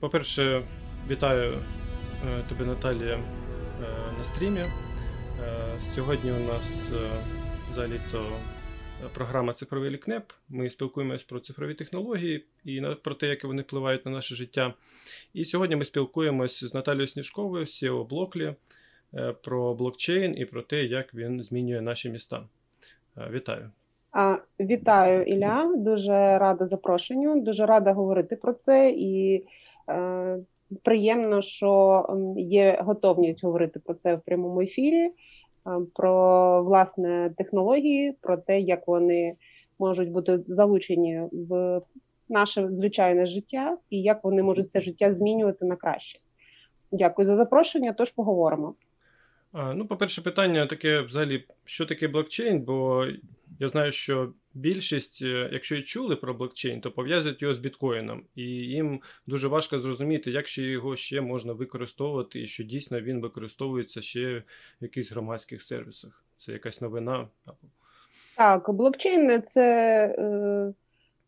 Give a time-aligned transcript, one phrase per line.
[0.00, 0.62] По-перше,
[1.10, 1.52] вітаю
[2.48, 3.18] тебе, Наталія,
[4.18, 4.60] на стрімі.
[5.94, 6.92] Сьогодні у нас
[7.72, 8.22] взагалі-то
[9.14, 10.32] програма Цифровий лікнеп.
[10.48, 14.74] Ми спілкуємось про цифрові технології і про те, як вони впливають на наше життя.
[15.34, 18.54] І сьогодні ми спілкуємось з Наталією Сніжковою, SEO Блоклі,
[19.42, 22.42] про блокчейн і про те, як він змінює наші міста.
[23.30, 23.70] Вітаю.
[24.60, 25.74] Вітаю, Ілля.
[25.76, 27.40] Дуже рада запрошенню.
[27.40, 29.42] Дуже рада говорити про це і е,
[30.82, 35.10] приємно, що є готовність говорити про це в прямому ефірі,
[35.94, 39.34] про власне технології, про те, як вони
[39.78, 41.80] можуть бути залучені в
[42.28, 46.18] наше звичайне життя і як вони можуть це життя змінювати на краще.
[46.92, 47.94] Дякую за запрошення.
[47.98, 48.74] Тож поговоримо.
[49.52, 52.60] Ну, по-перше, питання таке взагалі, що таке блокчейн?
[52.60, 53.06] Бо
[53.60, 58.22] я знаю, що більшість, е, якщо і чули про блокчейн, то пов'язують його з біткоїном,
[58.34, 63.20] і їм дуже важко зрозуміти, як ще його ще можна використовувати, і що дійсно він
[63.20, 64.44] використовується ще в
[64.80, 66.24] якихось громадських сервісах.
[66.38, 67.28] Це якась новина.
[68.36, 70.72] Так, блокчейн це е,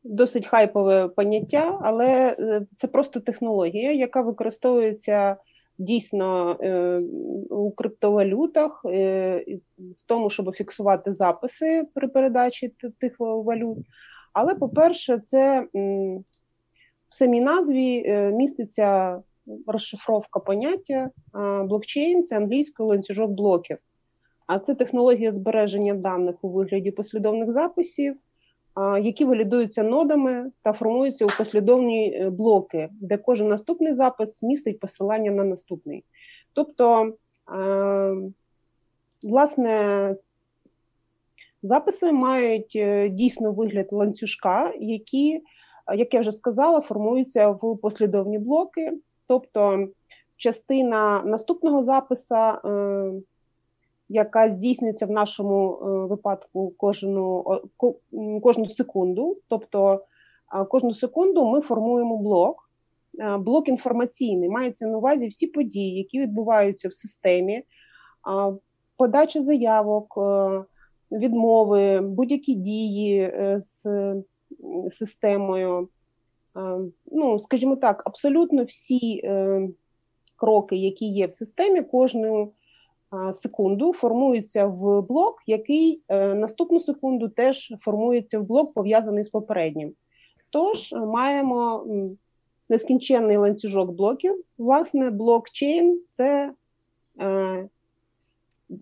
[0.04, 5.36] досить хайпове поняття, але е, це просто технологія, яка використовується
[5.78, 6.98] дійсно е,
[7.50, 9.44] у криптовалютах, е,
[9.78, 13.78] в тому, щоб фіксувати записи при передачі тих валют.
[14.32, 15.66] Але, по-перше, це
[17.08, 19.18] в самій назві е, міститься
[19.66, 21.10] розшифровка поняття
[21.64, 23.78] блокчейн це англійською ланцюжок блоків.
[24.46, 28.16] А це технологія збереження даних у вигляді послідовних записів
[29.02, 35.30] які валідуються нодами та формуються у послідовні е, блоки, де кожен наступний запис містить посилання
[35.30, 36.04] на наступний.
[36.52, 37.14] Тобто,
[37.56, 38.16] е,
[39.22, 40.16] власне,
[41.62, 45.42] записи мають е, дійсно вигляд ланцюжка, які,
[45.94, 48.92] як я вже сказала, формуються в послідовні блоки.
[49.28, 49.88] Тобто,
[50.36, 52.60] частина наступного записа
[54.12, 57.44] яка здійснюється в нашому е, випадку кожну
[58.42, 59.38] кожну секунду.
[59.48, 60.04] Тобто
[60.70, 62.70] кожну секунду ми формуємо блок.
[63.38, 67.62] Блок інформаційний мається на увазі всі події, які відбуваються в системі,
[68.96, 70.64] подача заявок, е,
[71.12, 73.84] відмови, будь-які дії е, з
[74.90, 75.88] системою.
[77.06, 79.22] Ну, скажімо так, абсолютно всі
[80.36, 82.52] кроки, які є в системі, кожну
[83.32, 89.92] секунду формується в блок, який е, наступну секунду теж формується в блок, пов'язаний з попереднім.
[90.50, 91.86] Тож маємо
[92.68, 94.44] нескінченний ланцюжок блоків.
[94.58, 96.52] Власне, блокчейн це
[97.20, 97.68] е,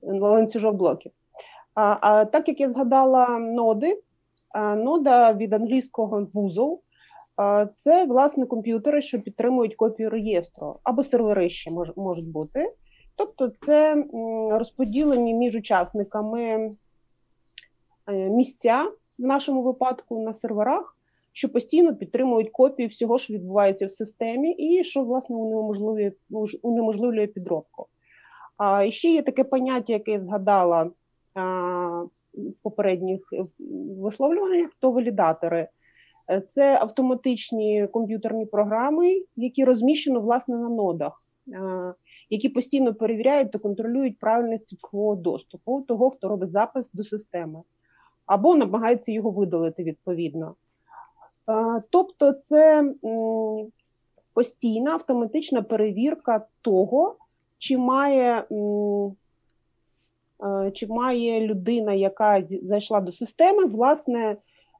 [0.02, 1.12] ланцюжок блоків.
[1.74, 4.00] А, а так як я згадала ноди,
[4.76, 6.80] нода від англійського вузол.
[7.72, 12.72] Це власне комп'ютери, що підтримують копію реєстру, або сервери ще мож, можуть бути.
[13.20, 14.04] Тобто, це
[14.50, 16.70] розподілені між учасниками
[18.06, 20.96] е, місця в нашому випадку на серверах,
[21.32, 26.12] що постійно підтримують копії всього, що відбувається в системі, і що власне унеможливлює
[26.62, 27.86] унеможливлює підробку.
[28.56, 30.90] А ще є таке поняття, яке я згадала
[31.34, 33.20] в попередніх
[33.98, 35.68] висловлюваннях, то валідатори.
[36.30, 41.22] Е, це автоматичні комп'ютерні програми, які розміщені власне на нодах
[42.30, 47.60] які постійно перевіряють та контролюють правильність цифрового доступу того, хто робить запис до системи,
[48.26, 50.54] або намагається його видалити відповідно.
[51.90, 52.92] Тобто, це
[54.34, 57.16] постійна автоматична перевірка того,
[57.58, 58.46] чи має
[60.72, 64.36] чи має людина, яка зайшла до системи, власне,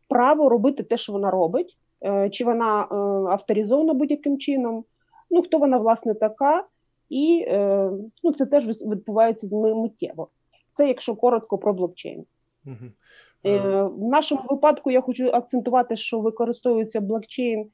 [0.09, 2.95] право робити те, що вона робить, е, чи вона е,
[3.33, 4.85] авторизована будь-яким чином,
[5.31, 6.65] ну хто вона власне така,
[7.11, 7.91] і е,
[8.23, 10.29] ну, це теж відбувається миттєво.
[10.73, 12.25] Це якщо коротко про блокчейн.
[12.67, 13.89] Uh-huh.
[13.89, 17.71] В нашому випадку я хочу акцентувати, що використовується блокчейн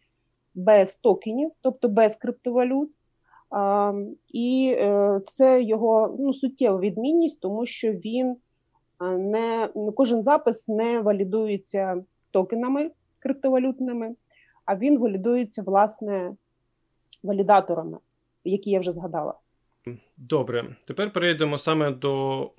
[0.54, 2.90] без токенів, тобто без криптовалют.
[3.50, 3.92] А,
[4.28, 4.76] І
[5.26, 8.36] це його ну, суттєва відмінність, тому що він
[9.18, 14.14] не кожен запис не валідується токенами криптовалютними,
[14.64, 16.32] а він валідується власне
[17.22, 17.98] валідаторами
[18.46, 19.34] які я вже згадала.
[20.16, 22.50] Добре, тепер перейдемо саме до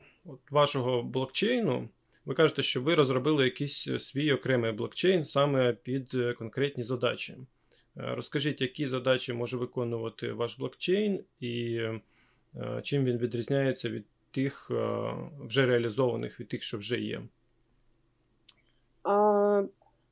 [0.51, 1.89] вашого блокчейну.
[2.25, 7.33] Ви кажете, що ви розробили якийсь свій окремий блокчейн саме під е, конкретні задачі.
[7.33, 12.01] Е, розкажіть, які задачі може виконувати ваш блокчейн, і е,
[12.83, 14.71] чим він відрізняється від тих
[15.39, 17.21] вже реалізованих, від тих, що вже є?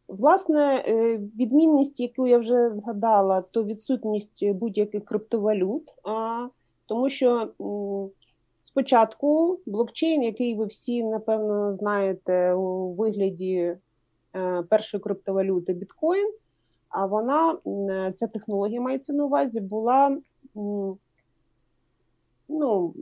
[0.08, 5.94] Власне, е, відмінність, яку я вже згадала, то відсутність будь-яких криптовалют,
[6.86, 7.50] тому що
[8.64, 13.78] спочатку блокчейн, який ви всі напевно знаєте у вигляді
[14.36, 16.34] е, першої криптовалюти біткоін,
[16.90, 17.58] а вона
[18.14, 20.18] ця технологія мається на увазі, була
[22.50, 22.94] ну,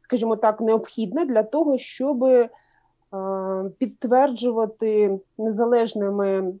[0.00, 2.48] скажімо так, необхідна для того, щоб
[3.78, 6.54] підтверджувати незалежними е,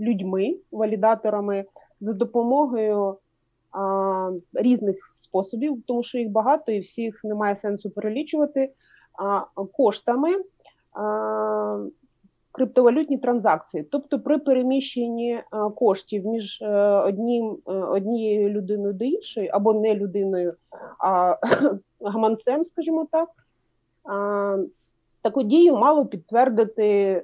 [0.00, 1.64] людьми, валідаторами
[2.00, 3.16] за допомогою
[4.54, 8.72] різних способів, тому що їх багато і всіх немає сенсу перелічувати
[9.72, 10.34] коштами
[12.56, 15.44] криптовалютні транзакції, тобто при переміщенні е,
[15.76, 20.54] коштів між е, однім е, однією людиною до іншої, або не людиною,
[20.98, 21.36] а
[22.00, 23.28] гаманцем, скажімо так.
[25.22, 27.22] Таку дію мало підтвердити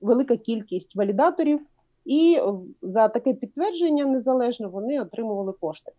[0.00, 1.60] велика кількість валідаторів,
[2.04, 2.40] і
[2.82, 5.92] за таке підтвердження незалежно вони отримували кошти.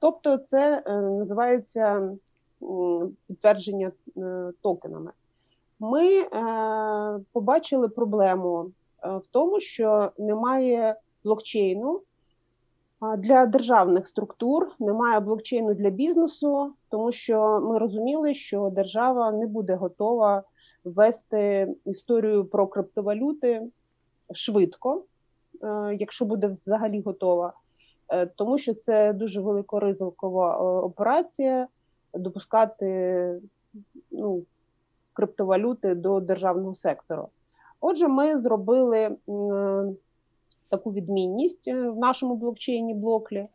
[0.00, 2.10] Тобто, це називається
[3.26, 3.92] підтвердження
[4.62, 5.10] токенами
[5.80, 6.28] ми е,
[7.32, 8.70] побачили проблему
[9.04, 12.00] е, в тому, що немає блокчейну
[13.18, 19.74] для державних структур, немає блокчейну для бізнесу, тому що ми розуміли, що держава не буде
[19.74, 20.42] готова
[20.84, 23.62] ввести історію про криптовалюти
[24.34, 25.04] швидко,
[25.62, 27.52] е, якщо буде взагалі готова.
[28.08, 31.68] Е, тому що це дуже великоризикова е, операція
[32.14, 33.40] допускати
[34.10, 34.42] ну,
[35.12, 37.28] криптовалюти до державного сектору.
[37.80, 39.16] Отже, ми зробили
[40.70, 43.46] таку відмінність е, в нашому блокчейні блоклі.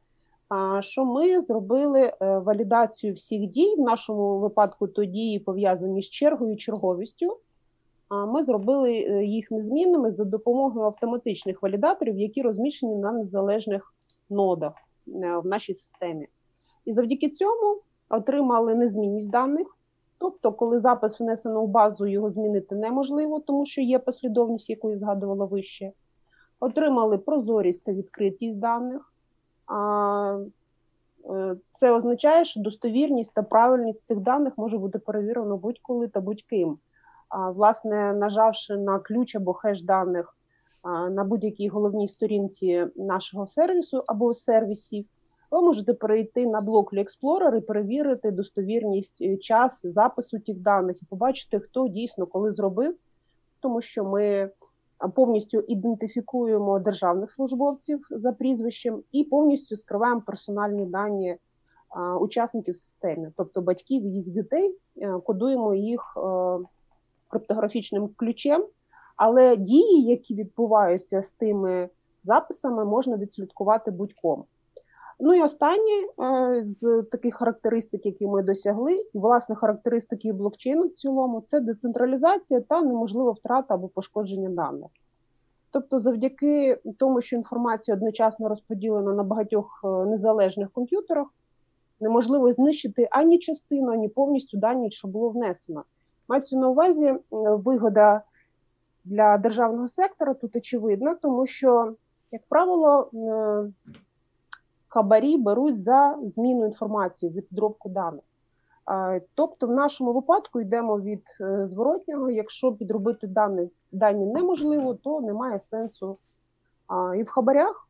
[0.79, 6.57] Що ми зробили е, валідацію всіх дій в нашому випадку то дії пов'язані з чергою
[6.57, 7.37] черговістю.
[8.27, 8.93] Ми зробили
[9.25, 13.93] їх незмінними за допомогою автоматичних валідаторів, які розміщені на незалежних
[14.29, 14.73] нодах
[15.43, 16.27] в нашій системі.
[16.85, 19.75] І завдяки цьому отримали незмінність даних,
[20.17, 24.97] Тобто, коли запис внесено в базу, його змінити неможливо, тому що є послідовність, яку я
[24.97, 25.91] згадувала вище.
[26.59, 29.13] Отримали прозорість та відкритість даних.
[29.71, 36.77] Е, це означає, що достовірність та правильність цих даних може бути перевірено будь-коли та будь-ким.
[37.53, 40.35] Власне, нажавши на ключ або хеш даних
[41.09, 45.05] на будь-якій головній сторінці нашого сервісу або сервісів,
[45.51, 51.05] ви можете перейти на блок Explorer і перевірити достовірність е, час запису тих даних і
[51.05, 52.95] побачити, хто дійсно коли зробив,
[53.59, 54.49] тому що ми
[55.15, 61.37] повністю ідентифікуємо державних службовців за прізвищем і повністю скриваємо персональні дані
[62.21, 66.59] учасників системи, тобто батьків їх дітей, е, кодуємо їх е,
[67.27, 68.65] криптографічним ключем,
[69.17, 71.89] але дії, які відбуваються з тими
[72.23, 74.45] записами, можна відслідкувати будь-кому.
[75.19, 80.93] Ну і останнє е, з таких характеристик, які ми досягли, і власне характеристики блокчейну в
[80.93, 84.89] цілому, це децентралізація та неможлива втрата або пошкодження даних.
[85.71, 91.27] Тобто, завдяки тому, що інформація одночасно розподілена на багатьох е, незалежних комп'ютерах,
[91.99, 95.83] неможливо знищити ані частину, ані повністю дані, що було внесено.
[96.27, 98.21] Мається на увазі вигода
[99.05, 101.93] для державного сектора тут очевидна, тому що,
[102.31, 103.71] як правило, е,
[104.95, 108.23] хабарі беруть за зміну інформації, за підробку даних.
[109.33, 112.29] Тобто, в нашому випадку йдемо від е, зворотнього.
[112.29, 116.17] Якщо підробити дані дані неможливо, то немає сенсу.
[117.17, 117.89] І в хабарях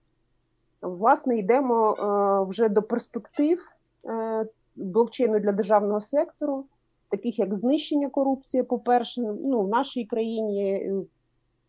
[0.81, 3.59] власне йдемо е, вже до перспектив
[4.05, 4.45] е,
[4.75, 6.65] блокчейну для державного сектору,
[7.09, 10.91] таких як знищення корупції, по-перше, ну в нашій країні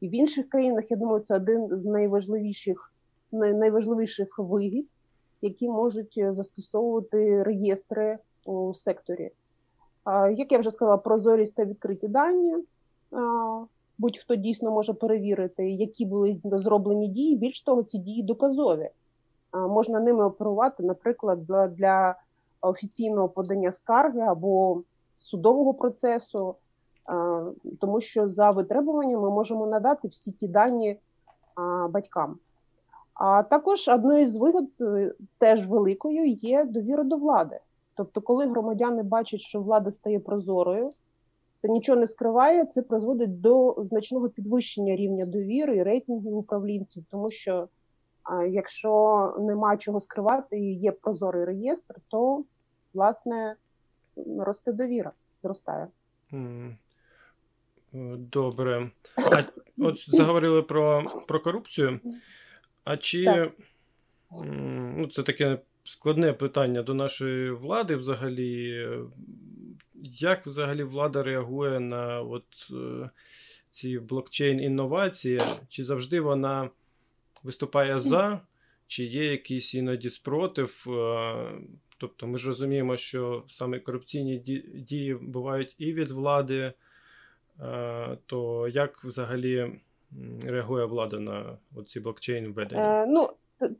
[0.00, 0.90] і в інших країнах.
[0.90, 2.92] Я думаю, це один з найважливіших
[3.32, 4.88] найважливіших вигід
[5.46, 9.30] які можуть е, застосовувати реєстри у секторі.
[10.36, 12.54] Як я вже сказала, прозорість та відкриті дані.
[13.98, 17.36] Будь-хто дійсно може перевірити, які були зроблені дії.
[17.36, 18.90] Більш того, ці дії доказові.
[19.52, 22.14] Можна ними оперувати, наприклад, для
[22.60, 24.82] офіційного подання скарги або
[25.18, 26.54] судового процесу,
[27.80, 30.96] тому що за витребуванням ми можемо надати всі ті дані
[31.90, 32.38] батькам.
[33.16, 37.58] А також одною з вигод е, теж великою є довіра до влади.
[37.94, 40.90] Тобто, коли громадяни бачать, що влада стає прозорою,
[41.60, 47.30] та нічого не скриває, це призводить до значного підвищення рівня довіри і рейтингів управлінців, тому
[47.30, 47.68] що
[48.22, 52.44] а, якщо нема чого скривати і є прозорий реєстр, то
[52.94, 53.56] власне
[54.38, 55.88] росте довіра, зростає.
[58.18, 58.90] Добре.
[59.16, 59.42] А
[59.78, 62.00] от заговорили про про корупцію.
[62.86, 63.52] А чи так.
[64.96, 68.86] ну, це таке складне питання до нашої влади взагалі?
[70.02, 73.10] Як взагалі влада реагує на от, е,
[73.70, 75.40] ці блокчейн-інновації?
[75.68, 76.70] Чи завжди вона
[77.42, 78.40] виступає за,
[78.86, 80.84] чи є якийсь іноді спротив?
[80.86, 81.52] Е,
[81.98, 84.38] тобто ми ж розуміємо, що саме корупційні
[84.74, 86.72] дії бувають і від влади,
[87.60, 89.80] е, то як взагалі
[90.44, 93.02] реагує влада на ці блокчейн введення?
[93.02, 93.28] Е, ну,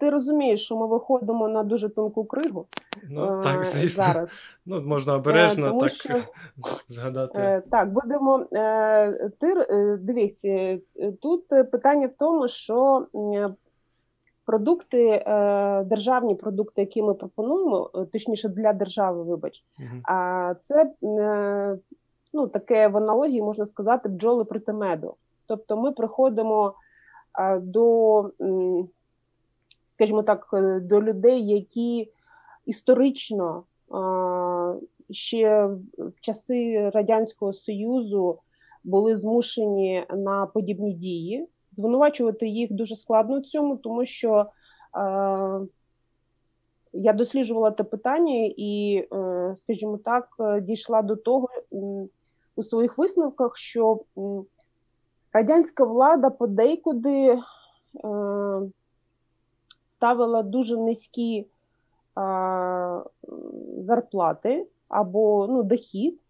[0.01, 2.67] ти розумієш, що ми виходимо на дуже тонку кригу.
[3.11, 4.05] Ну, так, звісно.
[4.05, 4.31] зараз.
[4.67, 6.15] Ну, Можна обережно Тому так що,
[6.89, 7.63] згадати.
[7.71, 8.47] Так, будемо.
[9.41, 9.67] Ти
[10.01, 10.45] дивись,
[11.23, 13.07] тут питання в тому, що
[14.45, 15.25] продукти,
[15.87, 19.65] державні продукти, які ми пропонуємо, точніше для держави, вибач,
[20.05, 20.93] а це
[22.33, 25.15] ну, таке в аналогії можна сказати бджоли проти меду.
[25.47, 26.75] Тобто ми приходимо
[27.61, 28.31] до,
[29.87, 30.49] скажімо так,
[30.83, 32.13] до людей, які
[32.67, 33.65] історично
[35.11, 35.67] ще
[35.99, 38.39] в часи Радянського Союзу
[38.85, 41.49] були змушені на подібні дії.
[41.73, 44.47] Звинувачувати їх дуже складно в цьому, тому що
[46.93, 50.29] я досліджувала те питання і, е, скажімо так,
[50.63, 51.49] дійшла до того
[52.57, 54.01] у своїх висновках, що
[55.37, 57.39] радянська влада подейкуди е,
[59.85, 61.47] ставила дуже низькі
[63.79, 66.21] зарплати або ну, дохід,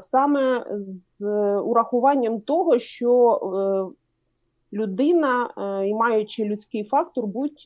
[0.00, 1.26] саме з
[1.58, 5.50] урахуванням того, що е, людина,
[5.86, 7.62] і маючи людський фактор, будь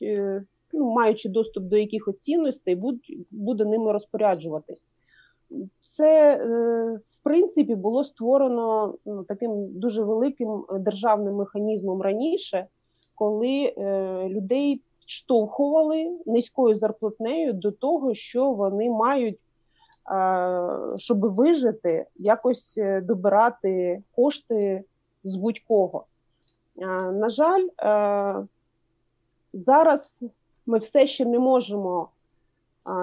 [0.73, 2.81] ну, маючи доступ до якихось цінностей,
[3.31, 4.85] буде ними розпоряджуватись.
[5.81, 6.45] Це, е,
[7.07, 12.67] в принципі, було створено ну, таким дуже великим державним механізмом раніше,
[13.15, 19.39] коли е, людей штовхували низькою зарплатнею до того, що вони мають,
[20.95, 24.83] щоб вижити, якось е, добирати кошти
[25.23, 26.05] з будь-кого.
[27.11, 27.67] На жаль,
[29.53, 30.19] зараз
[30.65, 32.09] ми все ще не можемо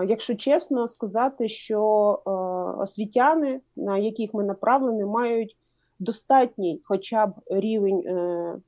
[0.08, 1.82] Якщо чесно сказати, що
[2.26, 2.30] е,
[2.82, 5.56] освітяни, на яких ми направлені, мають
[5.98, 8.58] достатній хоча б рівень е, е,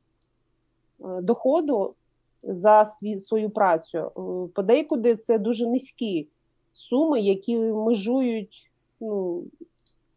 [1.00, 1.94] доходу
[2.42, 2.84] за
[3.20, 4.10] свою працю.
[4.54, 6.28] Подейкуди це дуже низькі
[6.72, 9.42] суми, які межують ну,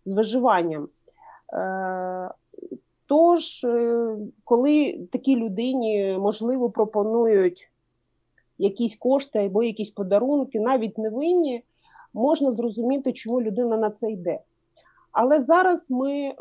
[0.06, 0.88] з виживанням.
[3.06, 3.66] Тож,
[4.44, 7.73] коли такій людині можливо пропонують
[8.63, 11.63] якісь кошти або якісь подарунки, навіть невинні,
[12.13, 14.39] можна зрозуміти, чому людина на це йде.
[15.12, 16.36] Але зараз ми е,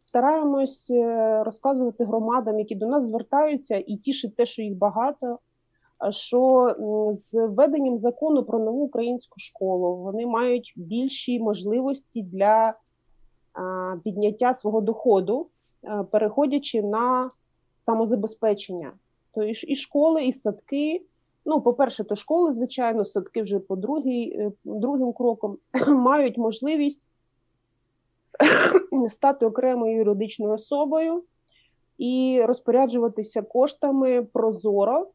[0.00, 5.38] стараємось е, розказувати громадам, які до нас звертаються, і тішить те, що їх багато.
[6.10, 6.74] Що
[7.12, 12.74] з введенням закону про нову українську школу вони мають більші можливості для
[14.04, 15.46] підняття свого доходу,
[15.84, 17.30] е, переходячи на
[17.78, 18.92] самозабезпечення
[19.34, 21.02] то і, школи, і садки.
[21.44, 25.58] Ну, по-перше, то школи, звичайно, садки вже по другий, е, другим кроком
[25.88, 27.02] мають можливість
[29.08, 31.24] стати окремою юридичною особою
[31.98, 35.10] і розпоряджуватися коштами прозоро,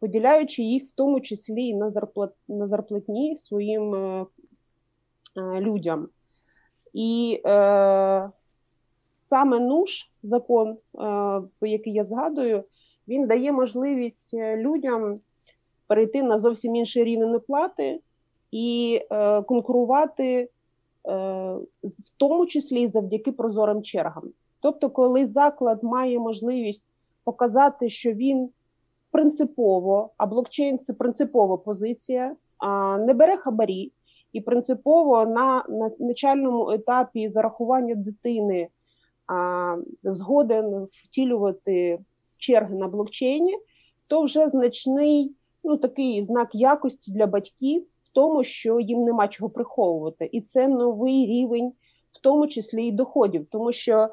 [0.00, 4.26] поділяючи їх в тому числі і на зарплат, на зарплатні своїм е,
[5.36, 6.08] е, людям.
[6.92, 8.30] І е,
[9.18, 10.76] саме НУШ, закон,
[11.60, 12.64] е, який я згадую,
[13.08, 15.20] він дає можливість е, людям
[15.86, 18.00] перейти на зовсім інший рівень оплати
[18.50, 20.48] і е, конкурувати, е,
[21.82, 24.24] в тому числі завдяки прозорим чергам.
[24.60, 26.86] Тобто, коли заклад має можливість
[27.24, 28.50] показати, що він
[29.10, 33.92] принципово, а блокчейн це принципова позиція, а не бере хабарі,
[34.32, 38.68] і принципово на, на начальному етапі зарахування дитини
[39.26, 41.98] а, згоден втілювати
[42.38, 43.58] черги на блокчейні,
[44.06, 45.32] то вже значний
[45.64, 50.68] ну, такий знак якості для батьків в тому, що їм нема чого приховувати, і це
[50.68, 51.72] новий рівень,
[52.12, 54.08] в тому числі і доходів, тому що е,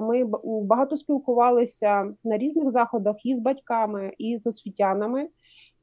[0.00, 5.28] ми багато спілкувалися на різних заходах і з батьками, і з освітянами.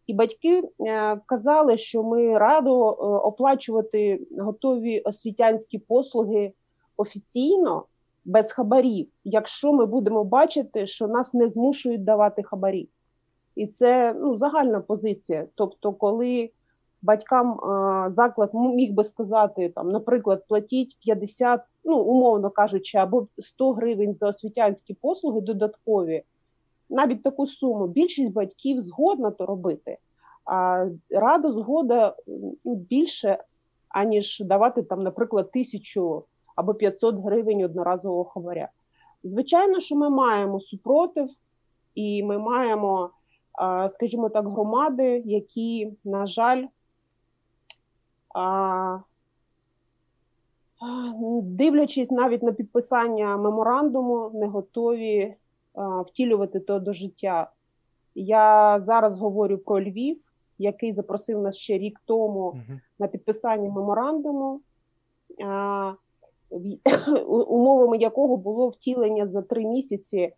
[0.08, 6.54] І батьки е, казали, що ми радо е, оплачувати готові освітянські послуги
[6.98, 7.86] офіційно,
[8.26, 12.90] без хабарів, якщо ми будемо бачити, що нас не змушують давати хабарі.
[13.56, 15.48] І це ну, загальна позиція.
[15.56, 16.52] Тобто, коли
[17.02, 17.60] батькам
[18.12, 24.28] заклад міг би сказати, там, наприклад, платіть 50, ну умовно кажучи, або 100 гривень за
[24.28, 26.24] освітянські послуги додаткові,
[26.90, 27.88] навіть таку суму.
[27.88, 29.98] Більшість батьків згодна то робити.
[30.46, 32.16] А рада згода
[32.66, 33.44] більше,
[33.90, 36.24] аніж давати там, наприклад, тисячу
[36.56, 38.70] або 500 гривень одноразового хабаря.
[39.24, 41.30] Звичайно, що ми маємо супротив,
[41.96, 43.10] і ми маємо,
[43.90, 46.66] скажімо так, громади, які, на жаль,
[51.42, 55.36] дивлячись навіть на підписання меморандуму, не готові
[56.08, 57.52] втілювати то до життя.
[58.16, 60.18] Я зараз говорю про Львів,
[60.58, 64.62] який запросив нас ще рік тому uh на підписання меморандуму,
[67.28, 70.34] умовами якого було втілення за три місяці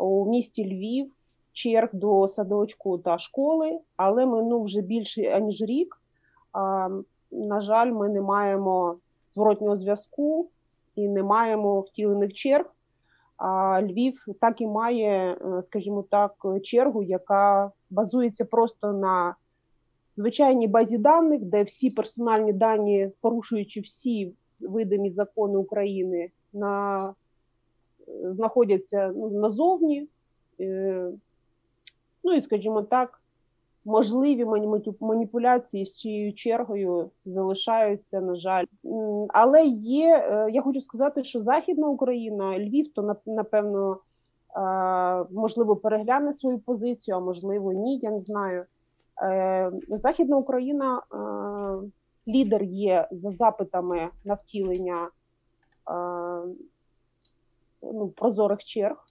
[0.00, 1.12] у місті Львів
[1.52, 6.00] черг до садочку та школи, але минув вже більше аніж рік.
[7.30, 8.96] На жаль, ми не маємо
[9.34, 10.48] зворотнього зв'язку
[10.94, 12.70] і не маємо втілених черг.
[13.36, 16.32] А Львів так і має, е, скажімо так,
[16.62, 19.34] чергу, яка базується просто на
[20.16, 24.32] звичайній базі даних, де всі персональні дані, порушуючи всі
[24.68, 26.98] видимі закони України, на,
[28.08, 30.08] е, знаходяться ну, назовні.
[30.60, 31.10] Е,
[32.24, 33.20] ну і, скажімо так,
[33.84, 34.44] можливі
[35.00, 38.64] маніпуляції з цією чергою залишаються, на жаль.
[39.28, 43.98] Але є, е, я хочу сказати, що Західна Україна, Львів, то напевно
[45.30, 48.64] можливо перегляне свою позицію, а можливо, ні, я не знаю.
[49.88, 51.02] Західна Україна
[52.28, 55.08] лідер є за запитами на втілення
[57.82, 59.04] ну, прозорих черг.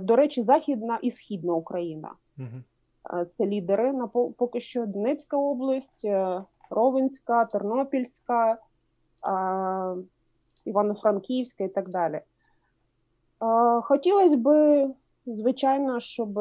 [0.00, 2.12] До речі, Західна і Східна Україна.
[2.38, 2.62] Угу.
[3.12, 8.58] Е, це лідери на поки що Донецька область, е, Ровенська, Тернопільська, е,
[10.64, 12.20] Івано-Франківська і так далі.
[13.82, 14.48] Хотілося б,
[15.26, 16.34] звичайно, щоб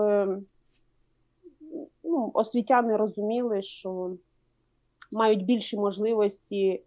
[2.03, 4.11] ну, освітяни розуміли, що
[5.13, 6.81] мають більші можливості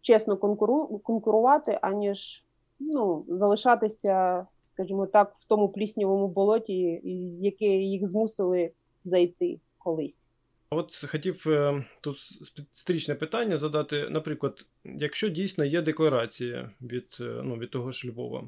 [0.00, 2.44] чесно конкуру, конкурувати, аніж
[2.80, 7.00] ну, залишатися, скажімо так, в тому пліснявому болоті,
[7.40, 8.70] яке їх змусили
[9.04, 10.28] зайти колись.
[10.70, 12.18] От хотів е, тут
[12.72, 14.08] стрічне питання задати.
[14.10, 18.44] Наприклад, якщо дійсно є декларація від е, ну, від того ж Львова,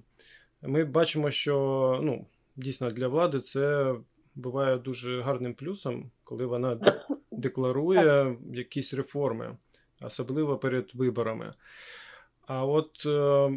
[0.62, 3.94] ми бачимо, що ну, дійсно для влади це
[4.34, 6.80] буває дуже гарним плюсом, коли вона
[7.44, 9.56] декларує якісь реформи,
[10.00, 11.54] особливо перед виборами.
[12.46, 13.50] А от е,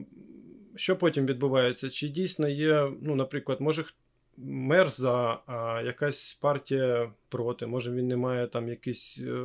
[0.75, 1.89] що потім відбувається?
[1.89, 3.85] Чи дійсно є, ну, наприклад, може
[4.37, 9.41] мер за, а якась партія проти, може він не має там якихось е,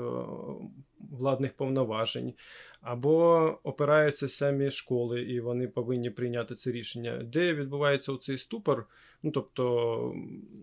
[1.10, 2.32] владних повноважень,
[2.82, 7.22] або опираються самі школи, і вони повинні прийняти це рішення.
[7.32, 8.86] Де відбувається цей ступор?
[9.22, 10.14] Ну тобто,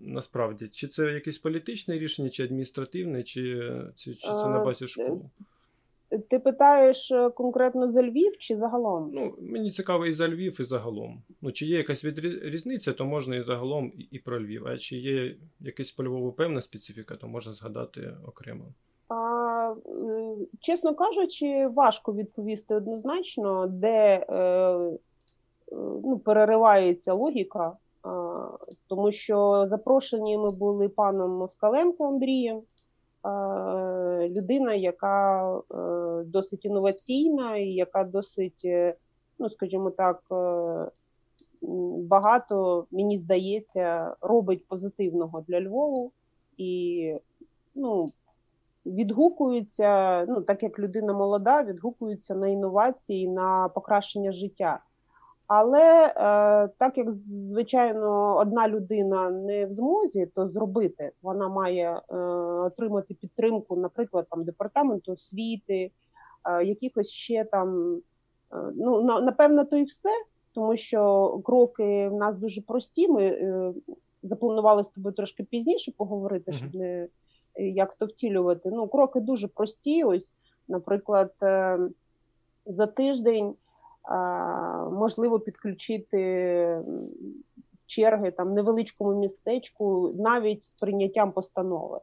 [0.04, 5.22] насправді, чи це якесь політичне рішення, чи адміністративне, чи, чи, чи це на базі школи?
[6.30, 9.12] Ти питаєш е, конкретно за Львів чи загалом?
[9.14, 11.22] Ну, мені цікаво і за Львів, і загалом.
[11.42, 12.06] Ну, чи є якась
[12.44, 14.68] різниця, то можна і загалом, і про Львів.
[14.68, 18.66] А чи є якась по Львову певна специфіка, то можна згадати окремо.
[19.08, 19.16] А,
[20.60, 24.80] Чесно кажучи, важко відповісти однозначно, де е,
[26.04, 27.74] ну, переривається логіка,
[28.88, 32.62] тому що запрошені ми були паном Москаленко Андрієм
[34.30, 38.96] людина, яка е, досить інноваційна і яка досить, е,
[39.40, 40.24] ну скажімо так,
[42.02, 46.12] багато, мені здається, робить позитивного для Львову.
[46.58, 47.16] І
[47.76, 48.08] ну,
[48.86, 54.80] відгукуються, ну так як людина молода, відгукуються на інновації, на покращення життя.
[55.48, 56.12] Але е,
[56.78, 62.16] так як звичайно одна людина не в змозі то зробити, вона має е,
[62.66, 65.92] отримати підтримку, наприклад, там департаменту освіти,
[66.46, 67.96] е, якихось ще там.
[68.54, 70.10] Е, ну на, напевно, то і все,
[70.54, 73.08] тому що кроки в нас дуже прості.
[73.08, 73.74] Ми е,
[74.24, 77.08] запланували з тобою трошки пізніше поговорити, щоб не
[77.60, 78.70] як то втілювати.
[78.70, 80.04] Ну, кроки дуже прості.
[80.04, 80.32] Ось,
[80.68, 81.80] наприклад, е,
[82.66, 83.56] за тиждень
[84.92, 86.84] можливо підключити
[87.86, 92.00] черги там невеличкому містечку, навіть з прийняттям постанови.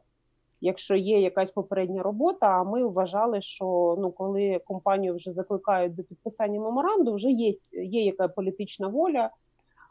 [0.61, 6.03] Якщо є якась попередня робота, а ми вважали, що ну коли компанію вже закликають до
[6.03, 9.29] підписання меморанду, вже є є яка політична воля.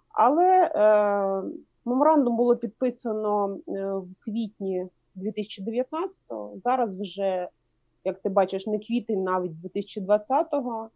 [0.08, 1.42] Але е,
[1.84, 7.48] меморандум було підписано е, в квітні 2019-го, Зараз вже
[8.04, 10.90] як ти бачиш, не квітень навіть 2020-го,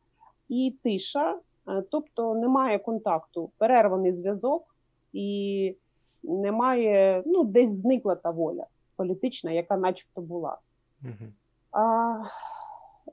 [0.48, 4.76] і тиша, е, тобто немає контакту, перерваний зв'язок,
[5.12, 5.76] і
[6.22, 10.58] немає, ну, десь зникла та воля політична, яка начебто була.
[11.02, 11.30] Угу.
[11.72, 12.14] А,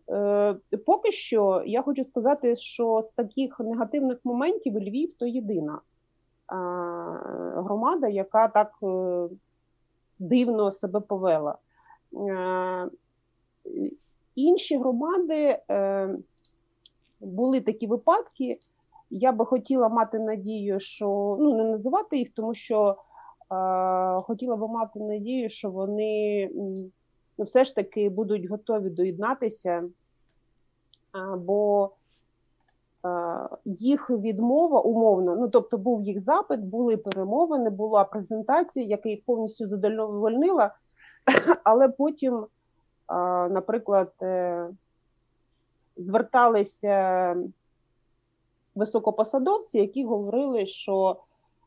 [0.10, 5.80] е, Поки що я хочу сказати, що з таких негативних моментів Львів то єдина
[7.56, 9.30] громада, яка так е,
[10.20, 11.58] дивно себе повела.
[12.14, 12.90] Е,
[14.36, 16.10] інші громади е,
[17.20, 18.60] були такі випадки.
[19.10, 22.96] Я би хотіла мати надію, що ну не називати їх, тому що е,
[24.22, 26.50] хотіла би мати надію, що вони
[27.38, 29.84] ну, все ж таки будуть готові доєднатися,
[31.38, 31.92] бо
[33.66, 39.68] їх відмова умовно, ну тобто був їх запит, були перемовини, була презентація, яка їх повністю
[39.68, 40.72] задовольнила,
[41.64, 42.46] але потім, е,
[43.50, 44.70] наприклад, е,
[45.98, 47.36] зверталися
[48.76, 51.18] високопосадовці, які говорили, що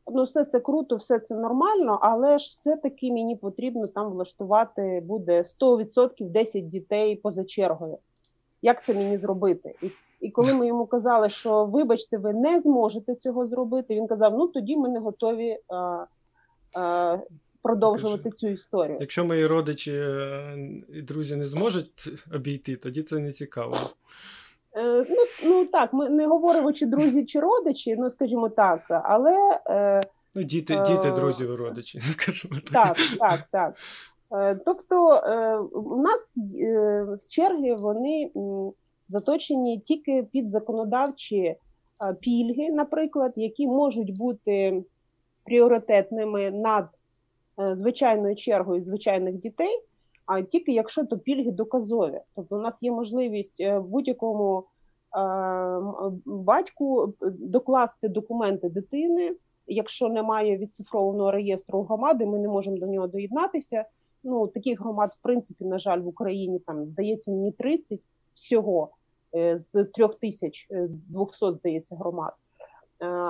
[0.07, 5.43] ну все це круто, все це нормально, але ж все-таки мені потрібно там влаштувати буде
[5.43, 7.99] 100% 10 дітей поза чергою.
[8.63, 9.75] Як це мені зробити?
[10.21, 14.49] І коли ми йому казали, що вибачте, ви не зможете цього зробити, він казав: ну
[14.49, 16.07] тоді ми не готові а,
[16.81, 17.19] а,
[17.63, 18.99] продовжувати цю історію.
[19.01, 23.75] Якщо мої родичі е, і друзі не зможуть обійти, тоді це не цікаво.
[24.77, 29.61] Е, ну ну так, ми не говоримо чи друзі, чи родичі, ну скажімо так, але
[29.67, 30.03] е,
[30.35, 32.97] ну діти, діти, друзі, родичі, скажімо так.
[32.97, 33.75] Так, так, так.
[34.67, 35.21] Тобто
[35.73, 36.35] у нас
[37.23, 38.31] з черги вони
[39.11, 41.57] заточені тільки під законодавчі
[42.21, 44.85] пільги, наприклад, які можуть бути
[45.45, 46.89] пріоритетними над
[47.57, 49.83] звичайною чергою звичайних дітей
[50.31, 52.21] а тільки якщо то пільги доказові.
[52.37, 54.65] Тобто, у нас є можливість е, будь-якому
[56.25, 59.37] батьку докласти документи дитини.
[59.67, 63.85] Якщо немає відцифрованого реєстру громади, ми не можемо до нього доєднатися.
[64.25, 68.01] Ну таких громад, в принципі, на жаль, в Україні там здається мені 30
[68.35, 69.00] всього е,
[69.33, 72.33] з 3200, е, здається, громад.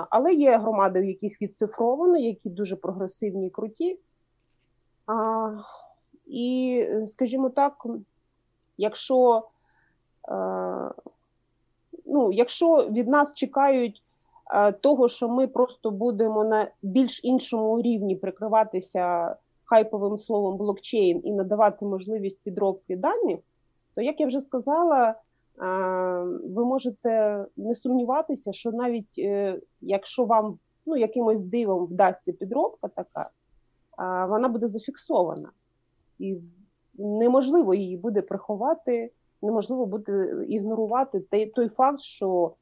[0.09, 3.99] Але є громади, в яких відцифровано, які дуже прогресивні і круті.
[6.25, 7.87] І, скажімо так,
[8.77, 9.47] якщо
[10.29, 10.91] е,
[12.05, 14.03] ну, якщо від нас чекають
[14.53, 19.35] е, того, що ми просто будемо на більш іншому рівні прикриватися
[19.65, 23.39] хайповим словом блокчейн і надавати можливість підробки даних,
[23.95, 25.15] то як я вже сказала, е,
[26.43, 29.17] ви можете не сумніватися, що навіть
[29.81, 33.29] якщо вам ну, якимось дивом вдасться підробка така,
[34.27, 35.51] вона буде зафіксована
[36.19, 36.37] і
[36.93, 39.11] неможливо її буде приховати,
[39.41, 41.19] неможливо буде ігнорувати
[41.55, 42.53] той, факт, що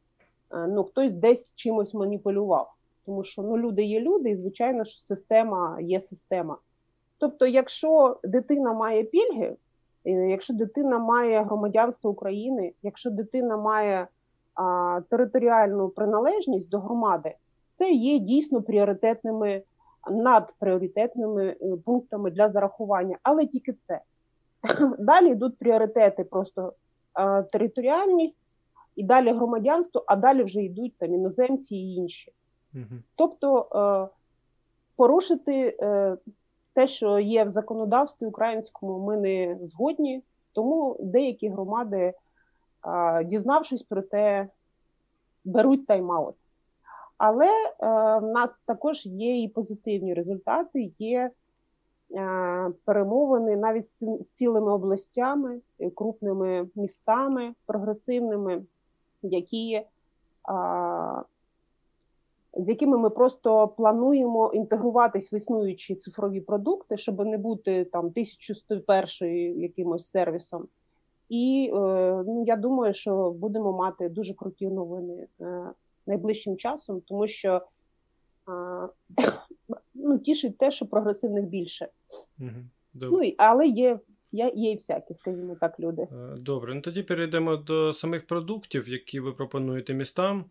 [0.52, 2.74] е, ну, хтось десь чимось маніпулював.
[3.06, 6.58] Тому що ну, люди є люди, і звичайно ж система є система.
[7.18, 9.56] Тобто, якщо дитина має пільги, е,
[10.12, 14.08] якщо дитина має громадянство України, якщо дитина має
[14.56, 17.36] а, територіальну приналежність до громади,
[17.76, 19.64] це є дійсно пріоритетними
[20.12, 24.02] над пріоритетними е, пунктами для зарахування, але тільки це.
[25.00, 26.74] Далі йдуть пріоритети, просто
[27.20, 28.40] е, територіальність
[28.96, 32.34] і далі громадянство, а далі вже йдуть там іноземці і інші.
[33.16, 34.16] Тобто е,
[34.96, 35.78] порушити
[36.74, 42.14] те, що є в законодавстві українському, ми не згодні, тому деякі громади,
[43.26, 44.48] дізнавшись про те,
[45.46, 46.34] беруть тайм-аут.
[47.18, 47.76] Але е,
[48.20, 51.32] в нас також є і позитивні результати, є
[52.16, 55.62] е, перемовини навіть з, цілими областями,
[55.96, 58.62] крупними містами прогресивними,
[59.22, 59.86] які,
[62.54, 69.62] з якими ми просто плануємо інтегруватись в існуючі цифрові продукти, щоб не бути там 1101
[69.62, 70.68] якимось сервісом.
[71.30, 71.78] І е,
[72.28, 75.28] ну, я думаю, що будемо мати дуже круті новини.
[75.42, 75.70] Е,
[76.08, 77.62] найближчим часом, тому що
[78.46, 78.88] а,
[79.94, 81.88] ну, тішить те, що прогресивних більше.
[82.40, 82.50] Угу.
[82.94, 84.00] Ну, Але є.
[84.32, 86.02] Є є і всякі, скажімо так, люди.
[86.02, 90.46] Е, добре, ну тоді перейдемо до самих продуктів, які ви пропонуєте містам.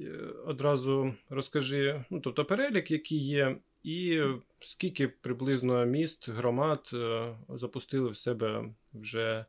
[0.00, 0.04] Е,
[0.46, 4.20] Одразу розкажи, ну тобто перелік, які є, і
[4.60, 9.44] скільки приблизно міст, громад е, запустили в себе вже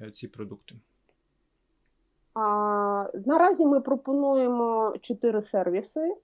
[0.00, 0.74] е, ці продукти.
[2.34, 6.16] А, Наразі ми пропонуємо чотири сервіси: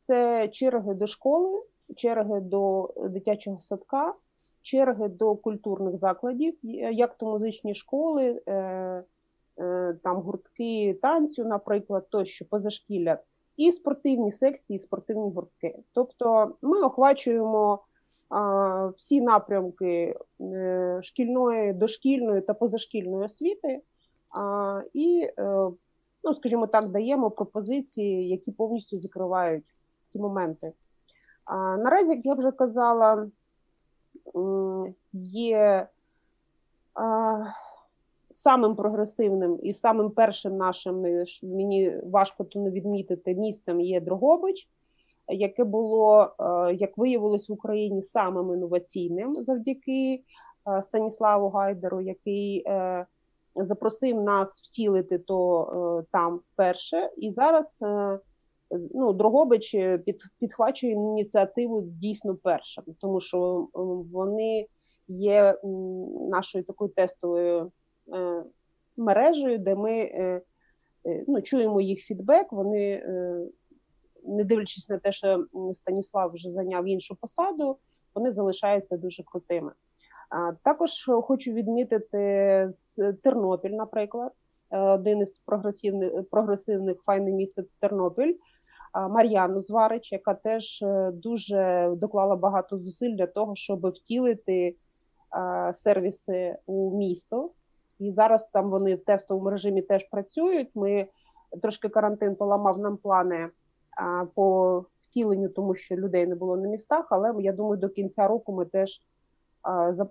[0.00, 1.62] це черги до школи,
[1.96, 4.14] черги до дитячого садка,
[4.62, 6.58] черги до культурних закладів,
[6.92, 8.42] як то музичні школи,
[10.02, 13.18] там гуртки танцю, наприклад, тощо позашкілля,
[13.56, 15.78] і спортивні секції, і спортивні гуртки.
[15.92, 17.82] Тобто ми охвачуємо
[18.96, 20.16] всі напрямки
[21.02, 23.80] шкільної, дошкільної та позашкільної освіти,
[24.92, 25.28] і,
[26.24, 29.64] ну, скажімо так, даємо пропозиції, які повністю закривають
[30.12, 30.72] ті моменти.
[31.78, 33.26] Наразі, як я вже казала,
[35.12, 35.86] є
[38.30, 44.68] самим прогресивним і самим першим нашим мені важко то не відмітити містом є Дрогобич,
[45.28, 46.34] яке було,
[46.74, 50.22] як виявилось в Україні самим інноваційним завдяки
[50.82, 53.06] Станіславу Гайдеру, який е,
[53.56, 55.62] запросив нас втілити то
[56.02, 58.18] е, там вперше, і зараз е,
[58.94, 63.68] ну, Дрогобич е, під, підхвачує ініціативу дійсно першим, тому що
[64.12, 64.66] вони
[65.08, 65.58] є
[66.30, 67.70] нашою такою тестовою е,
[68.96, 70.42] мережею, де ми е,
[71.28, 72.52] ну, чуємо їх фідбек.
[72.52, 73.02] Вони,
[74.24, 77.78] не дивлячись на те, що Станіслав вже зайняв іншу посаду,
[78.14, 79.72] вони залишаються дуже крутими.
[80.62, 80.90] Також
[81.22, 82.70] хочу відмітити
[83.22, 84.32] Тернопіль, наприклад,
[84.70, 88.34] один із прогресивних прогресивних файне місто Тернопіль.
[88.94, 94.76] Мар'яну Зварич, яка теж е, дуже доклала багато зусиль для того, щоб втілити
[95.72, 97.50] сервіси у місто.
[97.98, 100.70] І зараз там вони в тестовому режимі теж працюють.
[100.74, 101.06] Ми
[101.62, 103.48] трошки карантин поламав нам плани
[104.34, 107.06] по втіленню, тому що людей не було на містах.
[107.10, 109.02] Але я думаю, до кінця року ми теж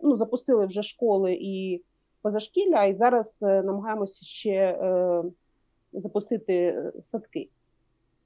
[0.04, 1.84] ну, запустили вже школи і
[2.22, 5.24] позашкілля, і зараз е, намагаємося ще е,
[5.94, 7.50] запустити садки.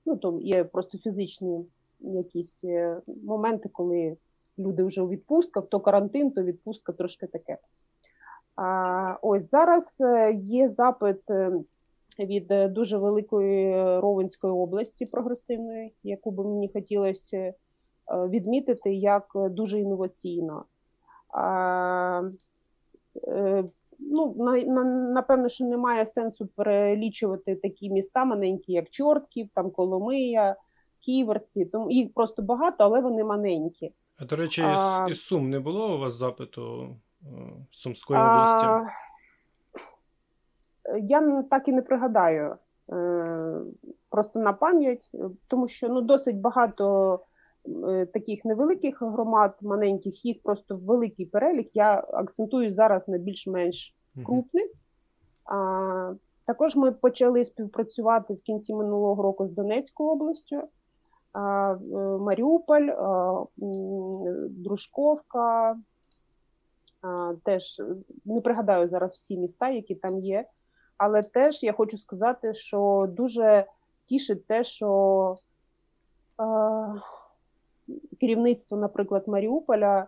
[0.06, 1.66] Ну, то є просто фізичні
[2.00, 4.18] якісь е, моменти, коли
[4.58, 7.58] люди вже у відпустках, то карантин, то відпустка трошки таке.
[9.22, 11.52] Ось зараз е, є запит е,
[12.20, 17.54] від дуже великої Ровенської області прогресивної, яку би мені хотілося
[18.30, 20.66] відмітити як дуже інноваційно.
[24.10, 24.84] Ну, на, на,
[25.14, 30.56] напевно, що немає сенсу перелічувати такі міста маленькі, як Чортків, там Коломия,
[31.00, 31.66] Ківерці.
[31.66, 33.92] Тому їх просто багато, але вони маленькі.
[34.18, 36.96] А до речі, а, із Сум не було у вас запиту е,
[37.72, 38.66] Сумської області?
[38.66, 38.88] А,
[40.98, 42.56] я так і не пригадаю.
[42.92, 43.62] Е,
[44.10, 45.10] просто на пам'ять,
[45.48, 47.20] тому що ну досить багато
[47.68, 51.70] Е, таких невеликих громад, маленьких, їх просто великий перелік.
[51.74, 54.72] Я акцентую зараз на більш-менш крупних.
[55.46, 56.14] А,
[56.46, 60.70] Також ми почали співпрацювати в кінці минулого року з Донецькою областю, е,
[62.20, 62.90] Маріуполь,
[64.50, 65.76] Дружковка.
[67.44, 67.82] Теж
[68.26, 70.46] не пригадаю зараз всі міста, які там є.
[70.98, 73.66] Але теж я хочу сказати, що дуже
[74.06, 75.36] тішить те, що
[78.20, 80.08] керівництво, наприклад, Маріуполя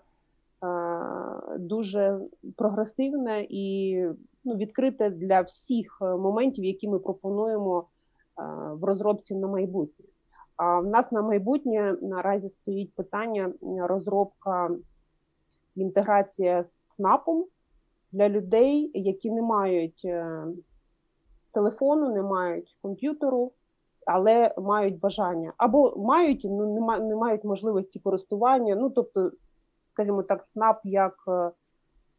[1.57, 2.19] дуже
[2.55, 3.97] прогресивне і
[4.43, 7.87] ну, відкрите для всіх е, моментів, які ми пропонуємо
[8.71, 10.05] в розробці на майбутнє.
[10.55, 14.69] А в нас на майбутнє наразі стоїть питання розробка
[15.75, 17.45] інтеграція з ЦНАПом
[18.11, 20.45] для людей, які не мають е,
[21.51, 23.51] телефону, не мають комп'ютеру
[24.05, 28.75] але мають бажання або мають, ну не, мають можливості користування.
[28.75, 29.31] Ну тобто,
[29.89, 31.51] скажімо так, ЦНАП як е,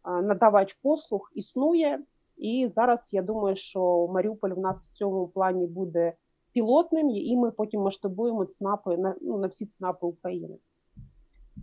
[0.05, 2.01] надавач послуг існує,
[2.37, 6.13] і зараз я думаю, що Маріуполь в нас в цьому плані буде
[6.53, 10.59] пілотним, і ми потім масштабуємо ЦНАПи на ну, на всі ЦНАПи України.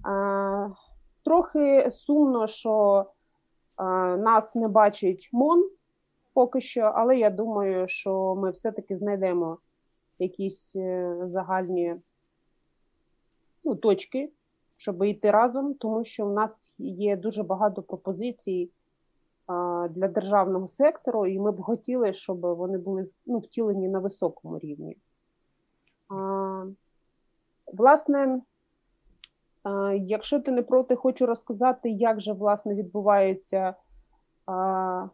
[0.03, 0.69] А,
[1.23, 3.05] Трохи сумно, що
[3.75, 5.69] а, нас не бачить МОН
[6.33, 9.57] поки що, але я думаю, що ми все-таки знайдемо
[10.19, 11.95] якісь е, загальні
[13.63, 14.31] ну, точки,
[14.77, 18.71] щоб йти разом, тому що в нас є дуже багато пропозицій
[19.47, 24.59] а, для державного сектору, і ми б хотіли, щоб вони були ну, втілені на високому
[24.59, 24.97] рівні.
[26.09, 26.65] А,
[27.67, 28.41] Власне,
[30.05, 33.75] якщо ти не проти, хочу розказати, як же власне відбувається
[34.45, 35.09] а,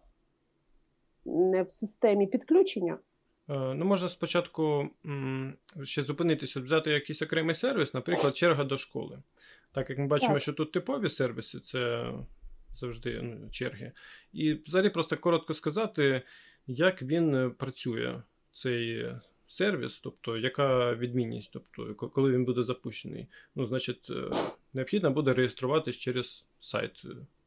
[1.25, 2.97] в системі підключення.
[3.49, 4.89] Е, ну, можна спочатку
[5.83, 9.19] ще зупинитися, взяти якийсь окремий сервіс, наприклад, черга до школи.
[9.71, 10.41] Так як ми бачимо, так.
[10.41, 12.12] що тут типові сервіси, це
[12.73, 13.91] завжди ну, черги.
[14.33, 16.21] І взагалі просто коротко сказати,
[16.67, 19.12] як він працює, цей
[19.47, 23.27] сервіс, тобто яка відмінність, тобто коли він буде запущений.
[23.55, 24.12] Ну, значить,
[24.73, 27.05] необхідно буде реєструватись через сайт.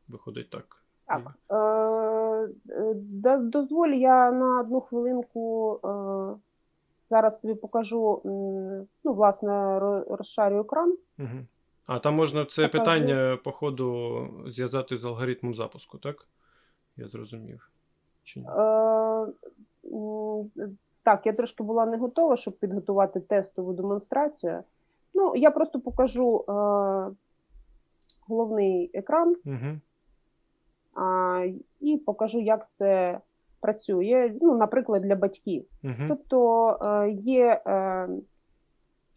[0.09, 0.83] Виходить так.
[1.07, 1.35] Так.
[1.51, 5.89] Е, дозволь, я на одну хвилинку е,
[7.09, 8.21] зараз тобі покажу,
[9.05, 10.97] ну, власне, розшарю екран.
[11.19, 11.47] Угу.
[11.87, 12.85] А там можна це покажу.
[12.85, 16.27] питання, по ходу, зв'язати з алгоритмом запуску, так?
[16.97, 17.71] Я зрозумів.
[18.25, 18.47] Чи ні?
[21.11, 24.63] Е, так, я трошки була не готова, щоб підготувати тестову демонстрацію.
[25.15, 26.53] Ну, я просто покажу е,
[28.29, 29.37] головний екран.
[29.45, 29.81] Угу
[30.95, 31.47] а,
[31.81, 33.21] і покажу, як це
[33.61, 34.35] працює.
[34.41, 35.65] Ну, наприклад, для батьків.
[35.85, 36.09] Uh-huh.
[36.09, 38.09] Тобто е, є е,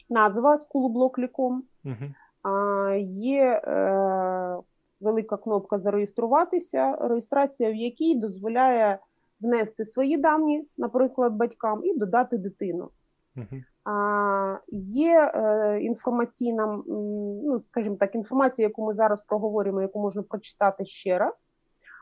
[0.10, 2.14] назва скулублокліком, uh-huh.
[2.44, 4.58] а, є е,
[5.00, 9.00] велика кнопка Зареєструватися, реєстрація в якій дозволяє
[9.44, 12.90] внести свої дані, наприклад, батькам, і додати дитину.
[13.36, 13.64] Uh-huh.
[13.86, 20.86] А, Є е, інформаційна, ну скажімо так, інформація, яку ми зараз проговоримо, яку можна прочитати
[20.86, 21.44] ще раз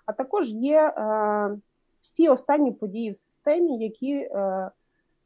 [0.05, 1.57] а також є е,
[2.01, 4.71] всі останні події в системі, які е,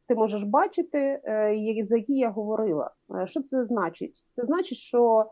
[0.07, 2.91] ти можеш бачити, е, за які я говорила.
[3.15, 4.23] Е, що це значить?
[4.35, 5.25] Це значить, що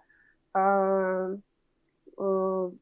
[0.58, 1.39] е, е,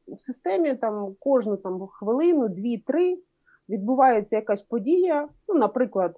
[0.06, 3.18] в системі там кожну там хвилину, дві-три
[3.68, 5.28] відбувається якась подія.
[5.48, 6.16] Ну, наприклад,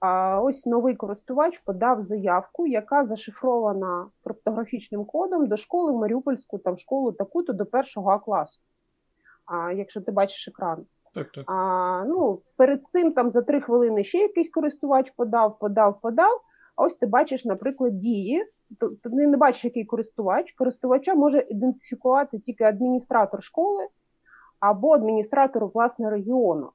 [0.00, 6.76] а ось новий користувач подав заявку, яка зашифрована криптографічним кодом до школи в Маріупольську, там
[6.76, 8.60] школу таку-то до першого А класу
[9.46, 10.86] а, якщо ти бачиш екран.
[11.14, 11.44] Так, так.
[11.50, 16.40] А, ну, Перед цим там за три хвилини ще якийсь користувач подав, подав, подав.
[16.76, 18.44] А ось ти бачиш, наприклад, дії.
[19.02, 20.52] Ти не бачиш, який користувач.
[20.52, 23.86] Користувача може ідентифікувати тільки адміністратор школи
[24.60, 26.70] або адміністратор власне регіону.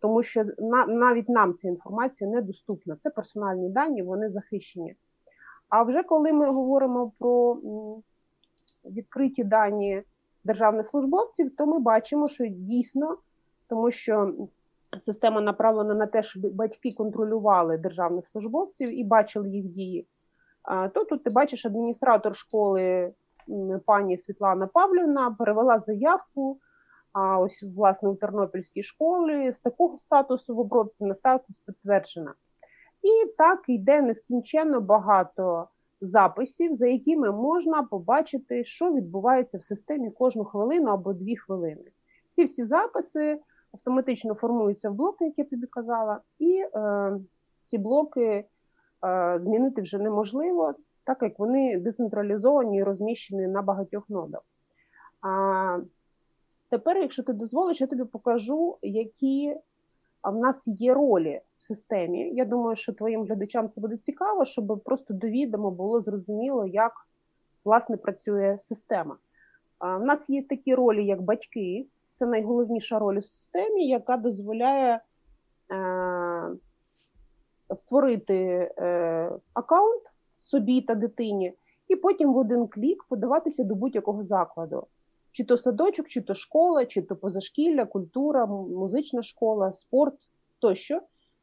[0.00, 2.96] Тому що на, навіть нам ця інформація недоступна.
[2.96, 4.96] Це персональні дані, вони захищені.
[5.68, 7.58] А вже коли ми говоримо про
[8.84, 10.02] відкриті дані
[10.44, 13.16] державних службовців, то ми бачимо, що дійсно,
[13.68, 14.34] тому що
[14.98, 20.06] система направлена на те, щоб батьки контролювали державних службовців і бачили їх дії.
[20.94, 23.12] То тут ти бачиш адміністратор школи
[23.86, 26.58] пані Світлана Павлівна перевела заявку.
[27.12, 32.34] А ось власне у Тернопільській школі з такого статусу в обробці на статус підтверджена.
[33.02, 35.68] І так йде нескінченно багато
[36.00, 41.90] записів, за якими можна побачити, що відбувається в системі кожну хвилину або дві хвилини.
[42.32, 43.38] Ці всі записи
[43.72, 47.12] автоматично формуються в блоки, як я тобі казала, і е,
[47.64, 48.44] ці блоки
[49.06, 54.42] е, змінити вже неможливо, так як вони децентралізовані і розміщені на багатьох нодах.
[56.70, 59.56] Тепер, якщо ти дозволиш, я тобі покажу, які
[60.22, 62.34] в нас є ролі в системі.
[62.34, 66.92] Я думаю, що твоїм глядачам це буде цікаво, щоб просто довідомо було зрозуміло, як
[67.64, 69.16] власне працює система.
[69.80, 75.00] У нас є такі ролі, як батьки, це найголовніша роль у системі, яка дозволяє
[75.70, 76.50] е,
[77.74, 78.34] створити
[78.78, 80.02] е, аккаунт
[80.38, 81.52] собі та дитині,
[81.88, 84.86] і потім в один клік подаватися до будь-якого закладу
[85.32, 90.14] чи то садочок, чи то школа, чи то позашкілля, культура, музична школа, спорт
[90.58, 91.00] тощо.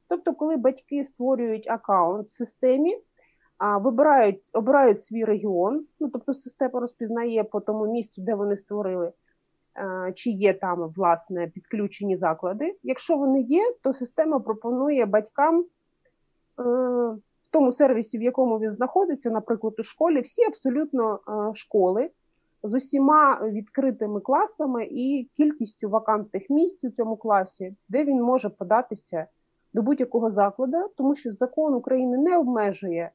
[0.07, 2.97] Тобто, коли батьки створюють аккаунт в системі,
[3.79, 9.11] вибирають, обирають свій регіон, ну тобто система розпізнає по тому місцю, де вони створили,
[10.15, 12.75] чи є там власне підключені заклади.
[12.83, 15.65] Якщо вони є, то система пропонує батькам.
[16.59, 16.63] Е,
[17.43, 22.09] в тому сервісі, в якому він знаходиться, наприклад, у школі, всі абсолютно е, школи
[22.67, 29.27] з усіма відкритими класами і кількістю вакантних місць у цьому класі, де він може податися
[29.73, 33.11] до будь-якого закладу, тому що закон України не обмежує,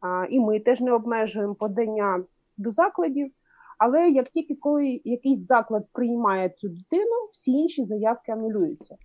[0.00, 2.24] а, і ми теж не обмежуємо подання
[2.56, 3.32] до закладів.
[3.78, 8.96] Але як тільки коли якийсь заклад приймає цю дитину, всі інші заявки анулюються.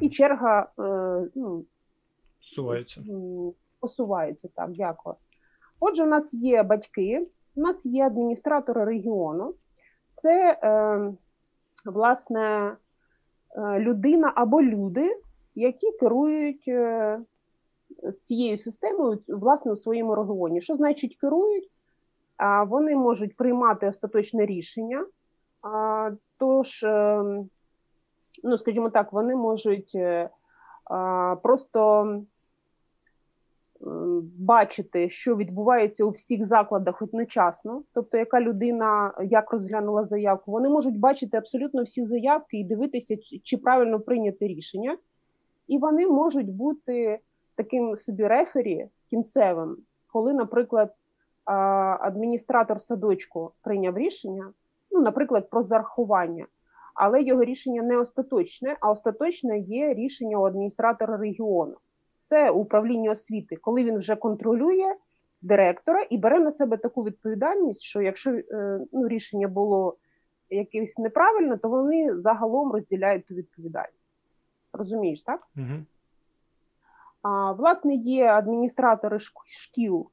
[0.00, 1.64] І черга е, ну,
[2.40, 3.02] Сувається.
[3.80, 5.16] посувається так, дякую.
[5.80, 9.54] Отже, у нас є батьки, у нас є адміністратори регіону,
[10.12, 11.12] це е,
[11.84, 12.76] власне
[13.56, 15.16] е, людина або люди,
[15.54, 17.20] які керують е,
[18.20, 20.62] цією системою власне у своєму регіоні.
[20.62, 21.70] Що значить керують?
[22.66, 25.06] Вони можуть приймати остаточне рішення.
[26.38, 27.22] Тож, е,
[28.44, 29.96] ну скажімо так, вони можуть
[31.42, 32.06] просто
[34.38, 40.98] бачити, що відбувається у всіх закладах одночасно, тобто, яка людина як розглянула заявку, вони можуть
[40.98, 44.98] бачити абсолютно всі заявки і дивитися, чи правильно прийняти рішення,
[45.68, 47.18] і вони можуть бути
[47.54, 49.76] таким собі рефері кінцевим,
[50.12, 50.94] коли, наприклад,
[52.00, 54.52] адміністратор садочку прийняв рішення,
[54.90, 56.46] ну, наприклад, про зарахування,
[56.94, 61.76] але його рішення не остаточне, а остаточне є рішення у адміністратора регіону.
[62.30, 64.94] Це управління освіти, коли він вже контролює
[65.42, 69.96] директора і бере на себе таку відповідальність, що якщо е, ну, рішення було
[70.50, 73.94] якесь неправильне, то вони загалом розділяють ту відповідальність.
[74.72, 75.46] Розумієш, так?
[75.56, 75.84] Угу.
[77.22, 80.06] А, Власне, є адміністратори шкіл.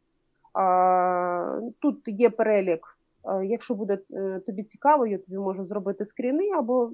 [0.53, 2.97] А, Тут є перелік.
[3.24, 6.91] А, якщо буде е, тобі цікаво, я тобі можу зробити скріни або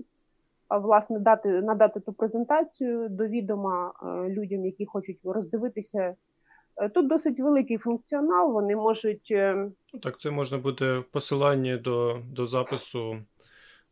[0.77, 6.15] власне дати надати ту презентацію до відома е, людям, які хочуть роздивитися.
[6.77, 8.53] Е, тут досить великий функціонал.
[8.53, 9.33] Вони можуть
[10.03, 10.19] так.
[10.19, 13.17] Це можна буде в посиланні до до запису.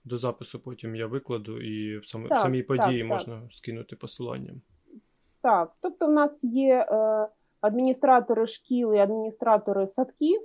[0.03, 3.53] До запису потім я викладу, і в сам, так, самій події так, можна так.
[3.53, 4.53] скинути посилання.
[5.41, 7.27] Так, тобто, в нас є е,
[7.61, 10.41] адміністратори шкіл і адміністратори садків,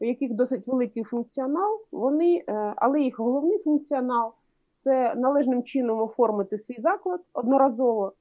[0.00, 1.86] у яких досить великий функціонал.
[1.92, 4.32] Вони, е, але їх головний функціонал
[4.80, 8.12] це належним чином оформити свій заклад одноразово.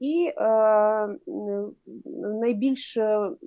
[0.00, 1.08] І е,
[2.16, 2.98] найбільш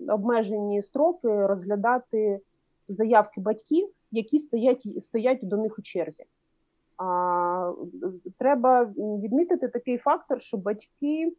[0.09, 2.39] обмежені строки розглядати
[2.87, 6.23] заявки батьків, які стоять стоять до них у черзі.
[6.97, 7.73] А,
[8.37, 11.33] Треба відмітити такий фактор, що батьки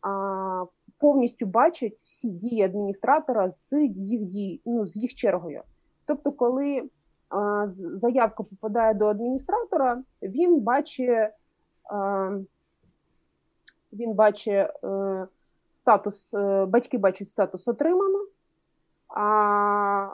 [0.00, 0.64] а,
[0.98, 5.62] повністю бачать всі дії адміністратора з їх дій, ну, з їх чергою.
[6.04, 6.82] Тобто, коли
[7.94, 11.30] заявка попадає до адміністратора, він бачить
[13.92, 15.26] він бачить е,
[15.74, 18.18] статус, е, батьки бачать статус отримано.
[19.08, 20.08] А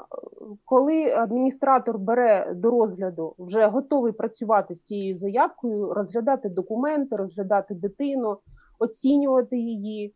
[0.64, 8.38] коли адміністратор бере до розгляду, вже готовий працювати з цією заявкою, розглядати документи, розглядати дитину,
[8.78, 10.14] оцінювати її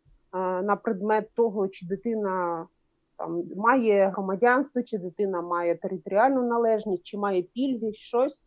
[0.63, 2.67] на предмет того, чи дитина
[3.23, 8.43] там має громадянство, чи дитина має територіальну належність, чи має пільги, щось,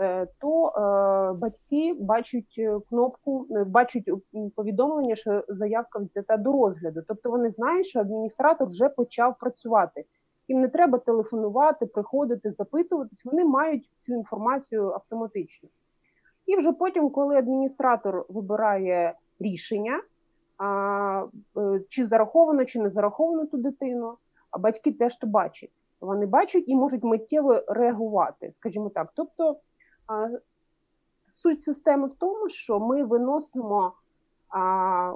[0.00, 4.10] е, то е, батьки бачать кнопку, е, бачать
[4.56, 7.02] повідомлення, що заявка взята до розгляду.
[7.08, 10.04] Тобто вони знають, що адміністратор вже почав працювати.
[10.48, 13.24] Їм не треба телефонувати, приходити, запитуватись.
[13.24, 15.68] Вони мають цю інформацію автоматично.
[16.46, 20.00] І вже потім, коли адміністратор вибирає рішення,
[21.90, 24.16] чи зараховано, чи не зараховано ту дитину,
[24.50, 25.72] а батьки теж то бачать.
[26.00, 29.12] Вони бачать і можуть миттєво реагувати, скажімо так.
[29.14, 29.56] Тобто
[31.30, 33.92] суть системи в тому, що ми виносимо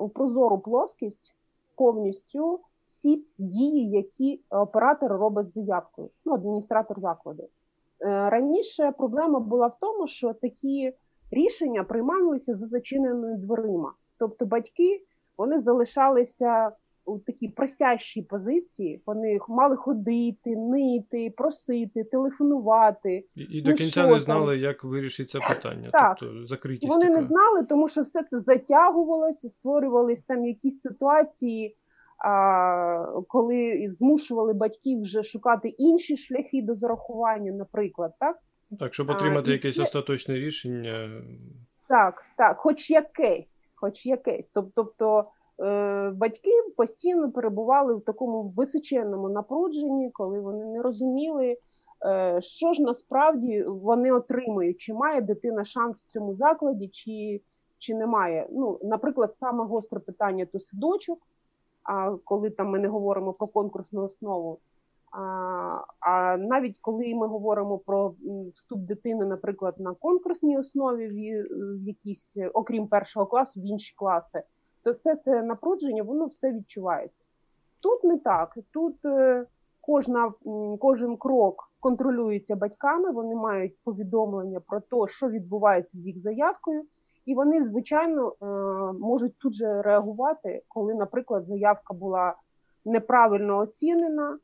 [0.00, 1.34] у прозору плоскість
[1.76, 7.42] повністю всі дії, які оператор робить з заявкою, ну, адміністратор закладу.
[7.42, 10.92] Е, раніше проблема була в тому, що такі
[11.30, 13.92] рішення приймалися за зачиненими дверима.
[14.18, 15.04] Тобто батьки
[15.38, 16.70] вони залишалися
[17.04, 19.02] у такій просящій позиції.
[19.06, 23.24] Вони мали ходити, нити, просити, телефонувати.
[23.34, 24.62] І, і до ну, кінця не знали, там.
[24.62, 25.90] як вирішиться питання.
[25.92, 26.16] Так.
[26.20, 27.20] Тобто закритість Вони така.
[27.20, 31.76] не знали, тому що все це затягувалося, створювались там якісь ситуації.
[32.24, 38.36] А, Коли змушували батьків вже шукати інші шляхи до зарахування, наприклад, так
[38.78, 39.82] так, щоб отримати а, якесь це...
[39.82, 41.22] остаточне рішення.
[41.88, 44.50] Так, так, хоч якесь, хоч якесь.
[44.74, 45.24] Тобто
[45.62, 51.56] е, батьки постійно перебували в такому височенному напрудженні, коли вони не розуміли,
[52.06, 57.40] е, що ж насправді вони отримують, чи має дитина шанс в цьому закладі, чи
[57.78, 58.48] чи немає.
[58.52, 61.18] Ну, Наприклад, саме гостре питання то садочок,
[61.82, 64.58] а коли там ми не говоримо про конкурсну основу.
[65.10, 68.14] А навіть коли ми говоримо про
[68.54, 71.46] вступ дитини, наприклад, на конкурсній основі в,
[71.76, 74.42] в якісь, окрім першого класу, в інші класи,
[74.82, 77.24] то все це напрудження, воно все відчувається.
[77.80, 78.58] Тут не так.
[78.72, 79.46] Тут е,
[79.80, 80.32] кожна,
[80.80, 86.82] кожен крок контролюється батьками, вони мають повідомлення про те, що відбувається з їх заявкою,
[87.26, 88.46] і вони, звичайно, е,
[89.00, 92.34] можуть тут же реагувати, коли, наприклад, заявка була
[92.84, 94.38] неправильно оцінена.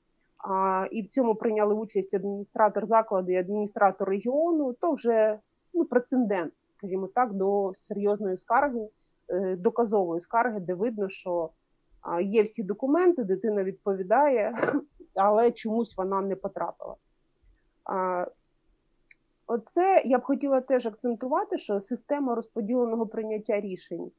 [0.91, 4.73] І в цьому прийняли участь адміністратор закладу і адміністратор регіону.
[4.73, 5.39] То вже
[5.75, 8.89] ну, прецедент, скажімо так, до серйозної скарги,
[9.29, 11.51] е, доказової скарги, де видно, що
[12.23, 14.57] є всі документи, дитина відповідає,
[15.15, 16.97] але чомусь вона не потрапила.
[19.47, 24.11] Оце я б хотіла теж акцентувати, що система розподіленого прийняття рішень,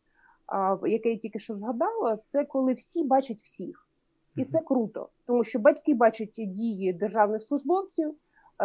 [0.86, 3.84] яке я тільки що згадала, це коли всі бачать всіх.
[4.36, 8.15] І це круто, тому що батьки бачать дії державних службовців,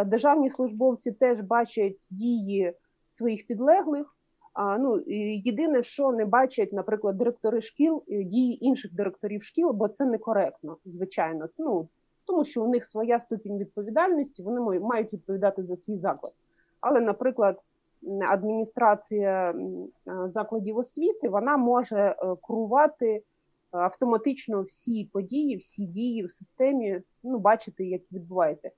[0.07, 2.73] державні службовці теж бачать дії
[3.07, 4.17] своїх підлеглих.
[4.53, 5.01] А, ну,
[5.45, 11.49] Єдине, що не бачать, наприклад, директори шкіл дії інших директорів шкіл, бо це некоректно, звичайно.
[11.59, 11.89] Ну,
[12.27, 16.33] Тому що у них своя ступінь відповідальності, вони мають відповідати за свій заклад.
[16.81, 17.61] Але, наприклад,
[18.29, 19.55] адміністрація
[20.27, 23.23] закладів освіти вона може е, курувати
[23.71, 28.71] автоматично всі події, всі дії в системі, ну, бачити, як відбувається.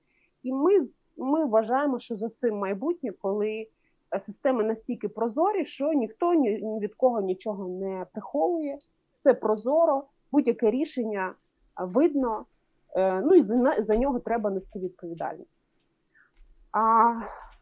[0.43, 0.71] І ми
[1.17, 3.67] ми вважаємо, що за цим майбутнє, коли
[4.15, 8.77] е, системи настільки прозорі, що ніхто ні, ні від кого нічого не приховує,
[9.15, 11.33] все прозоро, будь-яке рішення
[11.77, 12.45] видно,
[12.95, 15.51] е, ну і за, за нього треба нести відповідальність.
[16.71, 17.13] А,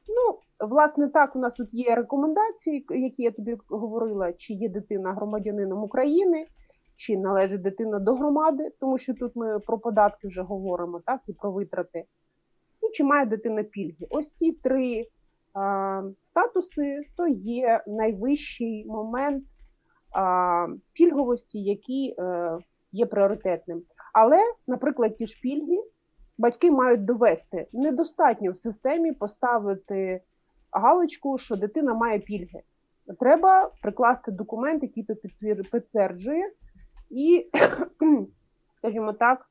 [0.08, 5.14] Ну, власне, так, у нас тут є рекомендації, які я тобі говорила, чи є дитина
[5.14, 6.48] громадянином України
[6.96, 11.34] чи належить дитина до громади, тому що тут ми про податки вже говоримо, так і
[11.34, 12.06] про витрати,
[12.82, 14.08] і чи має дитина пільги.
[14.10, 15.08] Ось ці три
[15.54, 19.44] а, статуси то є найвищий момент
[20.12, 22.60] а, пільговості, який а, е,
[22.92, 23.82] є пріоритетним.
[24.14, 24.38] Але,
[24.68, 25.84] наприклад, ті ж пільги
[26.38, 30.22] батьки мають довести недостатньо в системі поставити
[30.72, 32.62] галочку, що дитина має пільги.
[33.20, 35.08] Треба прикласти документ, який
[35.72, 36.52] підтверджує,
[37.12, 37.50] і,
[38.78, 39.50] скажімо так,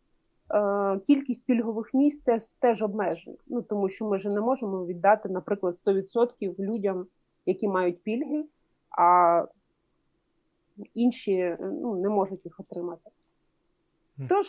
[0.54, 3.36] е, кількість пільгових місць теж обмежена.
[3.46, 7.06] Ну тому що ми ж не можемо віддати, наприклад, 100% людям,
[7.46, 8.44] які мають пільги,
[8.98, 9.44] а
[10.94, 13.10] інші ну, не можуть їх отримати.
[14.28, 14.46] Тож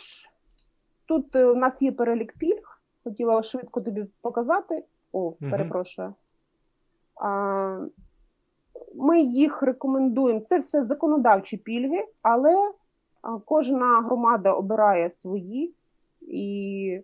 [1.06, 2.82] тут е, у нас є перелік пільг.
[3.04, 4.84] Хотіла швидко тобі показати.
[5.12, 6.14] О, перепрошую.
[7.14, 7.86] А,
[8.94, 10.40] Ми їх рекомендуємо.
[10.40, 12.72] Це все законодавчі пільги, але
[13.44, 15.74] Кожна громада обирає свої
[16.20, 17.00] і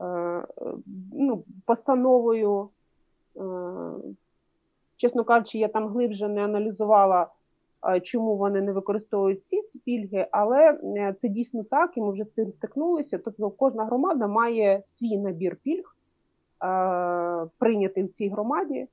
[0.00, 0.46] е,
[1.12, 2.68] ну, постановою,
[3.36, 3.40] е,
[4.96, 7.26] чесно кажучи, я там глибше не аналізувала,
[8.02, 12.24] чому вони не використовують всі ці пільги, але е, це дійсно так, і ми вже
[12.24, 13.18] з цим стикнулися.
[13.18, 15.96] Тобто кожна громада має свій набір пільг,
[17.58, 18.88] прийнятий в цій громаді,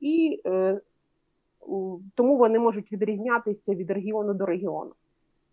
[0.00, 0.42] і
[2.14, 4.92] тому вони можуть відрізнятися від регіону до регіону.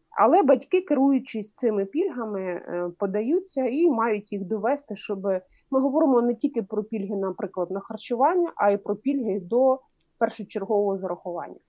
[0.10, 5.24] Але батьки, керуючись цими пільгами, е, подаються і мають їх довести, щоб
[5.72, 9.80] ми говоримо не тільки про пільги, наприклад, на харчування, а й про пільги до
[10.18, 11.60] першочергового зарахування.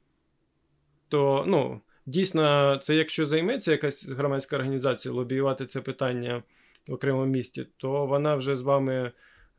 [1.09, 6.43] То ну дійсно, це якщо займеться якась громадська організація лобіювати це питання
[6.89, 9.13] в окремому місті, то вона вже з вами.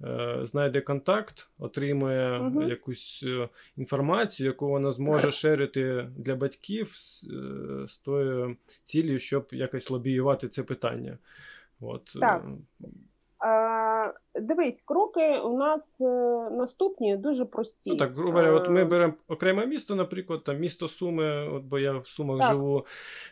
[0.04, 2.64] Е, знайде контакт, отримує угу.
[2.64, 9.48] якусь е, інформацію, яку вона зможе шерити для батьків з, е, з тою цілею, щоб
[9.52, 11.18] якось лобіювати це питання.
[11.82, 12.18] От.
[12.20, 12.46] Так.
[14.42, 16.06] Дивись, кроки у нас е,
[16.52, 17.90] наступні дуже прості.
[17.90, 21.80] Ну так, грубо говоря, от ми беремо окреме місто, наприклад, там місто Суми, от бо
[21.80, 22.52] я в Сумах так.
[22.52, 22.86] живу.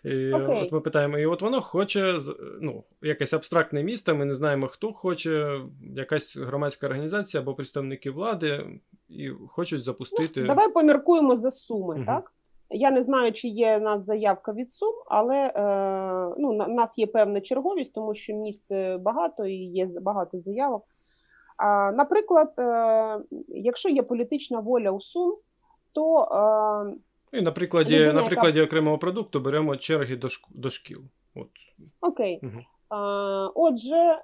[0.04, 2.20] І От ми питаємо, і от воно хоче
[2.62, 4.16] ну, якесь абстрактне місто.
[4.16, 5.62] Ми не знаємо, хто хоче,
[5.96, 8.66] якась громадська організація або представники влади,
[9.10, 10.42] і хочуть запустити.
[10.42, 12.06] Ну, давай поміркуємо за суми, угу.
[12.06, 12.32] так?
[12.72, 16.98] Я не знаю, чи є у нас заявка від Сум, але е, ну, у нас
[16.98, 20.86] є певна черговість, тому що міст багато і є багато заявок.
[21.94, 25.36] Наприклад, е, якщо є політична воля у Сум,
[25.94, 26.24] то
[27.32, 28.70] е, і на прикладі людина, на прикладі яка...
[28.70, 30.48] окремого продукту беремо черги до шк...
[30.50, 31.02] до шкіл.
[31.36, 31.50] От.
[32.02, 32.42] Окей.
[32.44, 32.64] Угу.
[33.56, 34.20] Отже,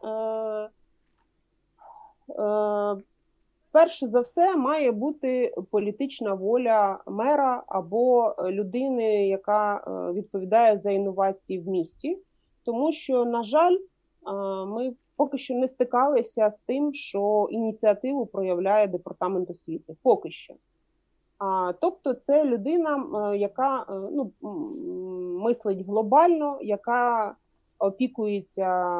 [3.75, 10.79] е, е, перше за все має бути політична воля мера або людини, яка е, відповідає
[10.79, 12.17] за інновації в місті,
[12.63, 13.77] тому що, на жаль,
[14.67, 19.95] ми поки що не стикалися з тим, що ініціативу проявляє департамент освіти.
[20.03, 20.53] Поки що.
[21.39, 24.31] А, Тобто, це людина, е, яка е, ну,
[25.39, 27.35] мислить глобально, яка
[27.79, 28.97] опікується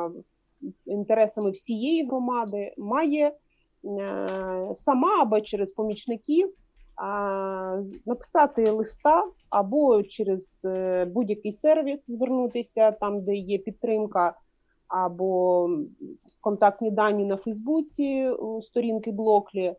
[0.86, 3.45] інтересами всієї громади, має Е,
[4.76, 6.54] сама або через помічників
[8.06, 14.34] написати листа, або через е, будь-який сервіс звернутися там, де є підтримка,
[14.88, 15.70] або
[16.42, 19.76] контактні дані на Фейсбуці у сторінки Блоклі,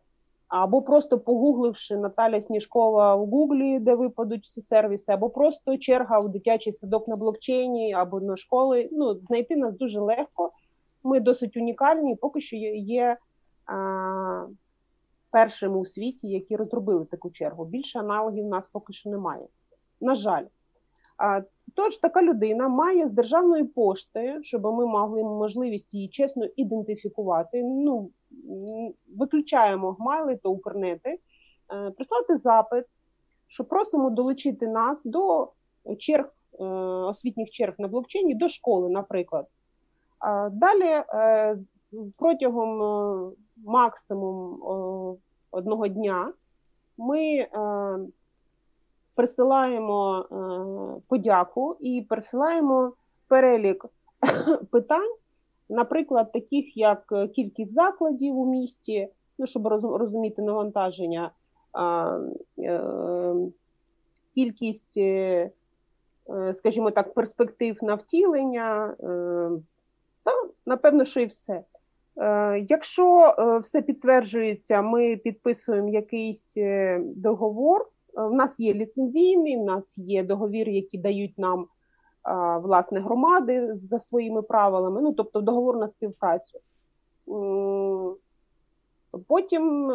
[0.47, 6.27] або просто погугливши Наталя Сніжкова в Гуглі, де випадуть всі сервіси, або просто черга у
[6.27, 8.89] дитячий садок на блокчейні, або на школи.
[8.91, 10.51] Ну, знайти нас дуже легко.
[11.03, 13.17] Ми досить унікальні, поки що є
[15.31, 17.65] першими у світі, які розробили таку чергу.
[17.65, 19.47] Більше аналогів у нас поки що немає.
[20.01, 20.45] На жаль.
[21.75, 27.63] Тож така людина має з державної пошти, щоб ми мали можливість її чесно ідентифікувати.
[27.63, 28.11] Ну
[29.17, 31.19] виключаємо гмайли та укрнети,
[31.73, 32.85] е, прислати запит
[33.47, 35.51] що просимо долучити нас до
[35.99, 36.33] черг
[37.09, 39.47] освітніх черг на блокчейні до школи, наприклад.
[40.51, 41.03] Далі
[42.17, 42.81] протягом
[43.65, 44.59] максимум
[45.51, 46.33] одного дня
[46.97, 47.47] ми
[49.15, 50.25] присилаємо
[51.07, 52.93] подяку і присилаємо
[53.27, 53.85] перелік
[54.71, 55.15] питань,
[55.69, 61.31] наприклад, таких як кількість закладів у місті, ну щоб розуміти навантаження,
[62.59, 63.33] е,
[64.35, 65.51] кількість, е,
[66.29, 68.95] е, скажімо так, перспектив на втілення,
[70.23, 70.31] та
[70.65, 71.63] напевно, що і все.
[72.67, 76.57] Якщо все підтверджується, ми підписуємо якийсь
[76.99, 77.87] договор.
[78.13, 81.67] В нас є ліцензійний, в нас є договір, які дають нам
[82.61, 86.59] власне громади за своїми правилами, ну тобто договор на співпрацю.
[89.27, 89.87] Потім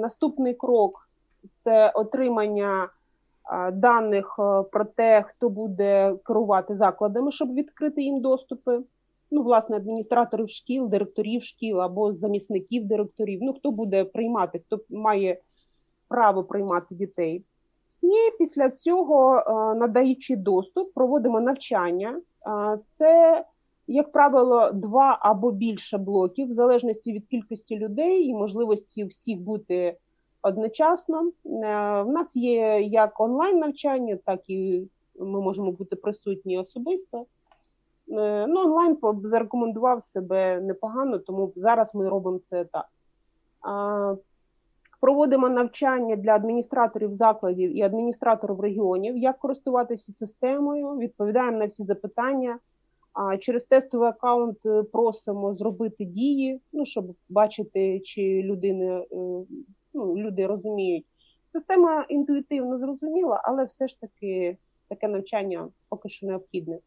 [0.00, 1.10] наступний крок
[1.58, 2.88] це отримання
[3.72, 4.34] даних
[4.72, 8.80] про те, хто буде керувати закладами, щоб відкрити їм доступи.
[9.30, 13.38] Ну, власне, адміністраторів шкіл, директорів шкіл або замісників директорів.
[13.42, 15.40] Ну, хто буде приймати, хто має
[16.08, 17.44] право приймати дітей.
[18.02, 22.20] І після цього, е, надаючи доступ, проводимо навчання.
[22.88, 23.44] Це,
[23.86, 29.96] як правило, два або більше блоків, в залежності від кількості людей і можливості всіх бути
[30.42, 31.22] одночасно.
[31.26, 31.30] Е,
[32.02, 37.26] в нас є як онлайн навчання, так і ми можемо бути присутні особисто.
[38.10, 42.86] Е, ну, Онлайн зарекомендував себе непогано, тому зараз ми робимо це так.
[45.00, 52.58] Проводимо навчання для адміністраторів закладів і адміністраторів регіонів, як користуватися системою, відповідаємо на всі запитання.
[53.40, 59.06] Через тестовий аккаунт е, просимо зробити дії, ну щоб бачити, чи людини е,
[59.94, 61.06] ну, люди розуміють.
[61.48, 64.56] Система інтуїтивно зрозуміла, але все ж таки
[64.88, 66.78] таке навчання поки що необхідне.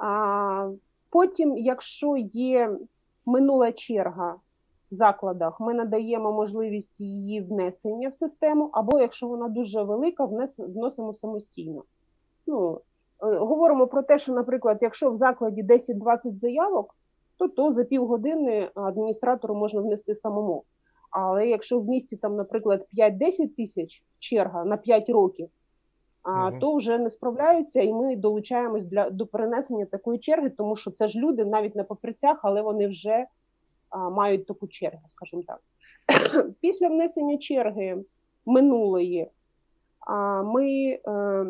[0.00, 0.70] А
[1.10, 2.78] потім, якщо є
[3.26, 4.36] минула черга
[4.90, 10.28] в закладах ми надаємо можливість її внесення в систему, або якщо вона дуже велика,
[10.58, 11.84] вносимо самостійно.
[12.46, 12.80] Ну,
[13.22, 16.96] е, Говоримо про те, що, наприклад, якщо в закладі 10-20 заявок,
[17.36, 20.64] то то за півгодини адміністратору можна внести самому.
[21.10, 25.48] Але якщо в місті там, наприклад, 5-10 тисяч черга на 5 років,
[26.22, 30.90] а то вже не справляються, і ми долучаємось для до перенесення такої черги, тому що
[30.90, 33.26] це ж люди навіть на папірцях, але вони вже
[33.92, 35.60] мають таку чергу, скажімо так.
[36.60, 38.04] Після внесення черги
[38.46, 39.30] минулої
[40.00, 41.46] а, ми е,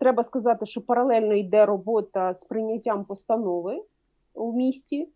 [0.00, 3.82] треба сказати, що паралельно йде робота з прийняттям постанови
[4.34, 5.08] у місті.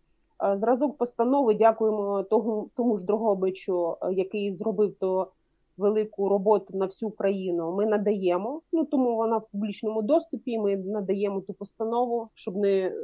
[0.55, 5.31] Зразок постанови дякуємо тому, тому ж Дрогобичу, який зробив то
[5.77, 7.75] велику роботу на всю країну.
[7.75, 8.61] Ми надаємо.
[8.71, 10.59] Ну тому вона в публічному доступі.
[10.59, 12.95] Ми надаємо ту постанову, щоб не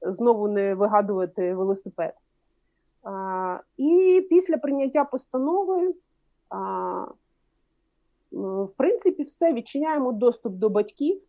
[0.00, 2.14] знову не вигадувати велосипед.
[3.02, 5.94] А, І після прийняття постанови,
[6.48, 7.06] а,
[8.32, 11.20] в принципі, все відчиняємо доступ до батьків,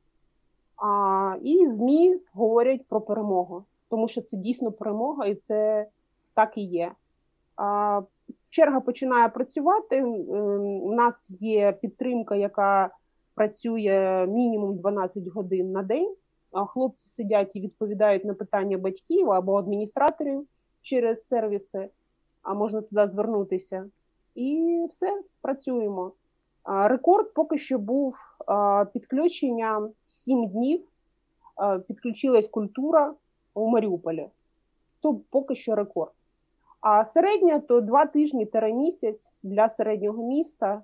[0.77, 5.87] а, і ЗМІ говорять про перемогу, тому що це дійсно перемога, і це
[6.33, 6.91] так і є.
[7.55, 8.01] А,
[8.55, 10.03] Черга починає працювати.
[10.03, 12.89] У нас є підтримка, яка
[13.33, 16.15] працює мінімум 12 годин на день
[16.51, 20.47] хлопці сидять і відповідають на питання батьків або адміністраторів
[20.81, 21.89] через сервіси,
[22.41, 23.89] а можна туди звернутися.
[24.35, 26.11] І все, працюємо.
[26.65, 28.15] Рекорд поки що був
[28.93, 30.81] підключення 7 днів.
[31.87, 33.13] Підключилась культура
[33.53, 34.29] у Маріуполі.
[34.99, 36.14] То поки що рекорд.
[36.85, 40.83] А середня то два тижні місяць для середнього міста.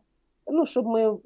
[0.51, 1.17] Ну, щоб ми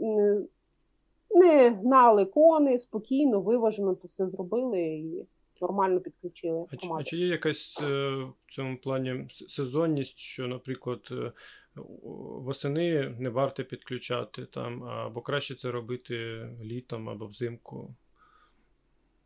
[1.30, 5.26] не гнали кони, спокійно, виважено то все зробили і
[5.62, 6.66] нормально підключили.
[6.72, 11.32] А чи, а чи є якась е, в цьому плані сезонність, що, наприклад, е,
[12.46, 16.16] восени не варто підключати там, або краще це робити
[16.64, 17.96] літом або взимку?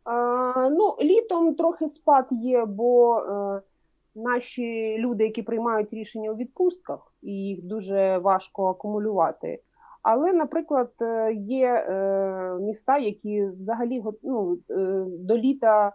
[0.04, 0.40] А,
[0.70, 3.62] Ну, літом трохи спад є, бо е,
[4.14, 9.62] наші люди, які приймають рішення у відпустках, і їх дуже важко акумулювати.
[10.02, 15.92] Але, наприклад, е, є е, міста, які взагалі ну, е, до літа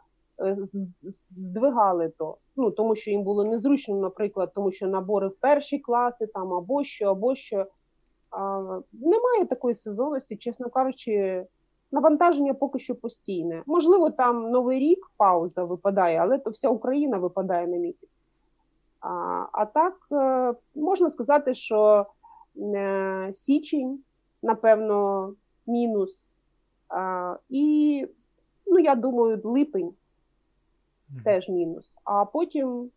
[1.04, 6.28] здвигали то, ну тому що їм було незручно, наприклад, тому що набори в перші класи
[6.28, 7.66] там або що, або що.
[8.94, 11.46] Немає такої сезонності, чесно кажучи,
[11.92, 13.64] навантаження поки що постійне.
[13.66, 18.20] Можливо, там новий рік пауза випадає, але то вся Україна випадає на місяць.
[19.00, 19.94] А а так
[20.76, 22.06] можна сказати, що
[22.58, 24.00] е, січень,
[24.44, 25.34] напевно,
[25.68, 26.28] мінус.
[27.50, 28.08] І,
[28.68, 29.94] ну, я думаю, липень
[31.24, 31.96] теж мінус.
[32.04, 32.92] А потім.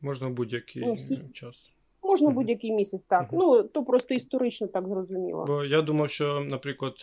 [0.00, 0.96] Можна будь-який ну,
[1.32, 1.72] час.
[2.08, 3.28] Можна будь-який місяць, так.
[3.32, 5.44] Ну то просто історично так зрозуміло.
[5.46, 6.94] Бо я думав, що, наприклад,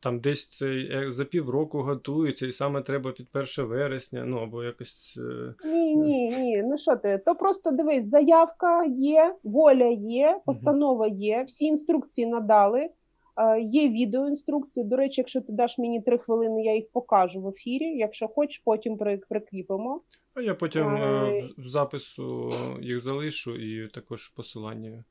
[0.00, 3.26] там десь це за півроку готується, і саме треба під
[3.58, 5.20] 1 вересня, ну або якось.
[5.64, 6.62] Е, ні, ні, ні.
[6.62, 7.20] Ну що ти?
[7.26, 12.88] То просто дивись, заявка є, воля є, постанова є, всі інструкції надали.
[13.60, 14.84] Є відеоінструкції.
[14.84, 17.84] До речі, якщо ти даш мені три хвилини, я їх покажу в ефірі.
[17.84, 18.96] Якщо хочеш, потім
[19.28, 20.00] прикріпимо.
[20.34, 21.30] А я потім а...
[21.58, 25.04] в запису їх залишу і також посилання.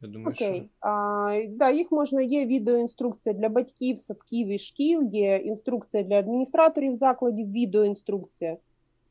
[0.00, 0.60] Я думаю, Окей.
[0.60, 0.88] Що...
[0.88, 6.96] А, да, їх можна, є відеоінструкція для батьків, садків і шкіл, є інструкція для адміністраторів
[6.96, 8.56] закладів, відеоінструкція.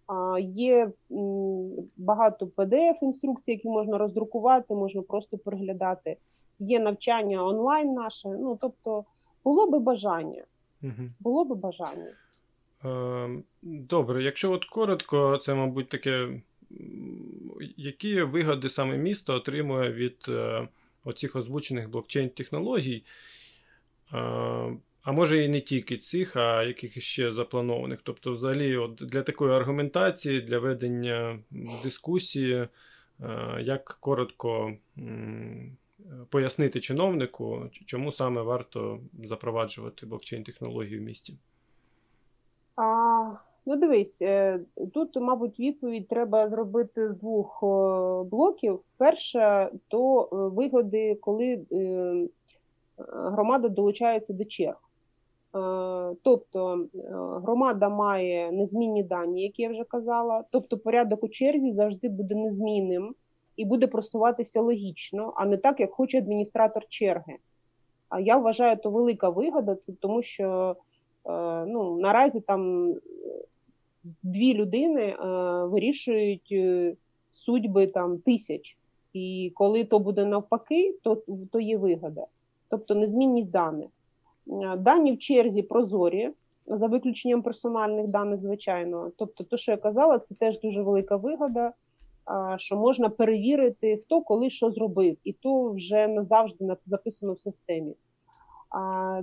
[0.08, 0.92] А, Є
[1.98, 6.18] багато PDF-інструкцій, які можна роздрукувати, можна просто переглядати
[6.68, 8.30] є навчання онлайн наше.
[8.30, 9.06] Ну тобто,
[9.44, 10.44] було би бажання.
[10.84, 11.10] Угу.
[11.20, 12.12] Було би бажання.
[12.86, 13.30] Е,
[13.62, 16.30] Добре, якщо от коротко, це, мабуть, таке,
[17.78, 20.68] які вигоди саме місто отримує від е,
[21.04, 23.04] оцих озвучених блокчейн-технологій?
[24.14, 28.00] Е, а може і не тільки цих, а яких ще запланованих.
[28.04, 31.40] Тобто, взагалі, от для такої аргументації, для ведення
[31.84, 32.68] дискусії, е,
[33.62, 34.74] як коротко
[36.30, 41.38] пояснити чиновнику, чому саме варто запроваджувати блокчейн-технології в місті?
[42.76, 43.36] А,
[43.66, 44.60] Ну, дивись, е,
[44.94, 47.60] тут, мабуть, відповідь треба зробити з двох
[48.32, 48.80] блоків.
[48.98, 52.28] Перше, то е, вигоди, коли е,
[53.08, 54.76] громада долучається до черг.
[56.24, 56.86] Тобто
[57.44, 60.44] громада має незмінні дані, які я вже казала.
[60.52, 63.16] Тобто, порядок у черзі завжди буде незмінним
[63.58, 67.38] і буде просуватися логічно, а не так, як хоче адміністратор черги.
[68.10, 70.76] А я вважаю, то велика вигода, тому що
[71.26, 72.94] е, ну, наразі там
[74.24, 75.16] дві людини е,
[75.66, 76.96] вирішують е,
[77.32, 78.78] судьби там тисяч.
[79.14, 82.26] І коли то буде навпаки, то то є вигода.
[82.70, 83.90] Тобто незмінність даних.
[84.78, 86.32] Дані в черзі прозорі,
[86.68, 89.12] за виключенням персональних даних, звичайно.
[89.18, 91.74] Тобто, то, що я казала, це теж дуже велика вигода
[92.58, 97.96] що можна перевірити, хто коли що зробив, і то вже назавжди записано в системі.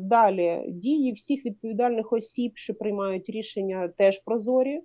[0.00, 4.80] Далі дії всіх відповідальних осіб, що приймають рішення, теж прозорі.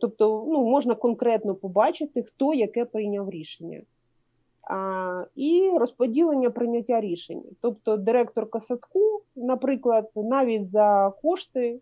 [0.00, 3.82] Тобто ну, можна конкретно побачити, хто яке прийняв рішення.
[4.70, 7.42] А, І розподілення прийняття рішень.
[7.60, 11.80] Тобто, директорка садку, наприклад, навіть за кошти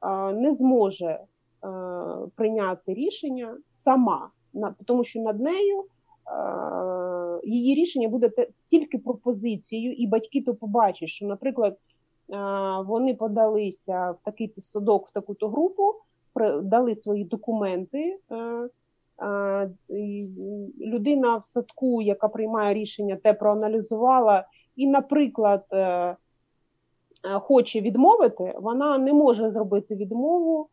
[0.00, 1.20] а, не зможе
[1.60, 4.30] а, прийняти рішення сама
[4.84, 5.84] тому що над нею
[7.44, 8.30] її рішення буде
[8.70, 11.78] тільки пропозицією, і батьки то побачать, що, наприклад,
[12.86, 15.94] вони подалися в такий садок, в таку-то групу,
[16.62, 18.18] дали свої документи.
[20.80, 24.44] Людина в садку, яка приймає рішення, те проаналізувала,
[24.76, 26.16] і, наприклад, е,
[27.22, 30.68] хоче відмовити, вона не може зробити відмову,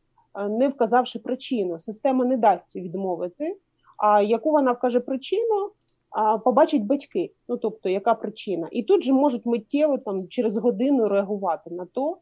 [0.49, 1.79] не вказавши причину.
[1.79, 3.57] Система не дасть відмовити.
[4.03, 5.71] А яку вона вкаже причину,
[6.09, 7.33] а, побачать батьки.
[7.47, 12.17] Ну тобто, яка причина, і тут же можуть миттєво там через годину реагувати на то.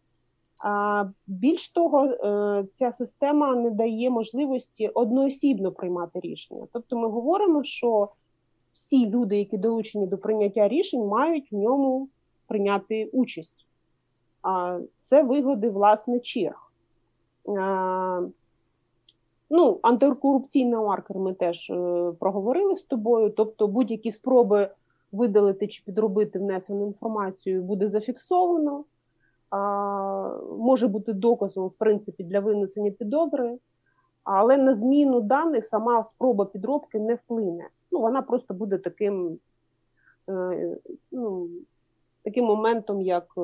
[0.64, 6.68] А більш того, е, ця система не дає можливості одноосібно приймати рішення.
[6.74, 8.10] Тобто, ми говоримо, що
[8.74, 12.10] всі люди, які долучені до прийняття рішень, мають в ньому
[12.48, 13.68] прийняти участь.
[15.02, 16.72] Це вигоди власне черг.
[19.54, 23.30] Ну, антикорупційний маркер ми теж е, проговорили з тобою.
[23.30, 24.70] Тобто, будь-які спроби
[25.12, 28.84] видалити чи підробити внесену інформацію буде зафіксовано,
[29.50, 29.58] а,
[30.60, 33.58] може бути доказом, в принципі, для винесення підозри,
[34.24, 37.68] але на зміну даних сама спроба підробки не вплине.
[37.92, 39.40] Ну, вона просто буде таким,
[40.30, 40.78] е,
[41.12, 41.50] ну,
[42.24, 43.42] таким моментом, як, е,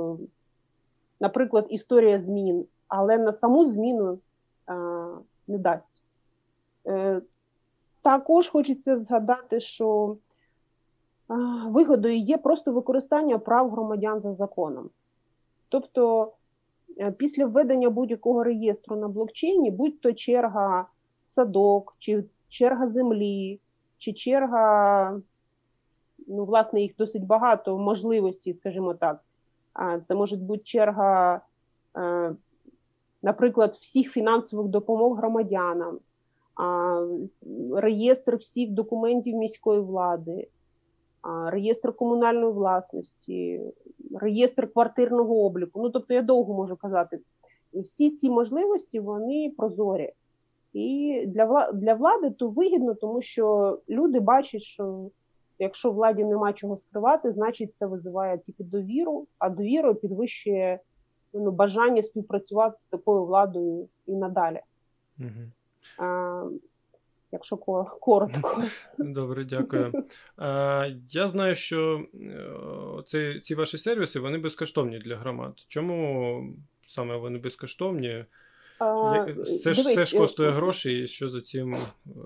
[1.19, 4.19] наприклад, історія змін, але на саму зміну.
[5.47, 6.01] Не дасть.
[6.87, 7.21] Е,
[8.01, 10.17] також хочеться згадати, що
[11.65, 14.89] вигодою є просто використання прав громадян за законом.
[15.69, 16.31] Тобто,
[16.99, 20.85] е, після введення будь-якого реєстру на блокчейні, будь-то черга
[21.25, 23.59] садок, чи черга землі,
[23.97, 25.21] чи черга,
[26.27, 29.23] ну, власне, їх досить багато можливостей, скажімо так.
[30.03, 31.41] Це може бути черга
[31.97, 32.35] е,
[33.21, 35.99] наприклад, всіх фінансових допомог громадянам,
[37.75, 40.47] реєстр всіх документів міської влади,
[41.47, 43.61] реєстр комунальної власності,
[44.15, 45.81] реєстр квартирного обліку.
[45.81, 47.19] Ну тобто, я довго можу казати,
[47.73, 50.13] всі ці можливості вони прозорі.
[50.73, 55.09] І для для влади то вигідно, тому що люди бачать, що
[55.59, 60.79] якщо владі нема чого скривати, значить це визиває тільки довіру, а довіру підвищує
[61.39, 64.61] ну, бажання співпрацювати з такою владою і надалі.
[65.19, 65.29] Угу.
[65.97, 66.43] А,
[67.31, 67.57] Якщо
[68.01, 68.63] коротко.
[68.97, 69.93] Добре, дякую.
[71.09, 72.05] Я знаю, що
[73.05, 75.53] ці, ці ваші сервіси вони безкоштовні для громад.
[75.67, 76.43] Чому
[76.87, 78.25] саме вони безкоштовні?
[79.63, 81.75] Це ж все ж коштує гроші, і що за цим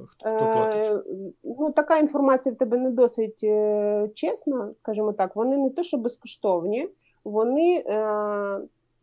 [0.08, 1.06] хто платить?
[1.44, 5.36] Ну, така інформація в тебе не досить е, чесна, скажімо так.
[5.36, 6.90] Вони не те, що безкоштовні,
[7.24, 8.60] вони е,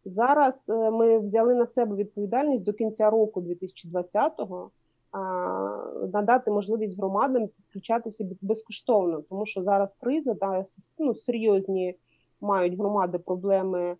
[0.08, 4.70] зараз е, ми взяли на себе відповідальність до кінця року 2020-го
[6.12, 10.64] надати можливість громадам підключатися безкоштовно, тому що зараз криза та
[10.98, 11.96] ну, серйозні
[12.40, 13.96] мають громади проблеми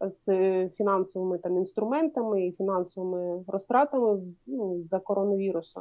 [0.00, 0.24] з
[0.68, 5.80] фінансовими там інструментами і фінансовими розтратами ну, за коронавірусу.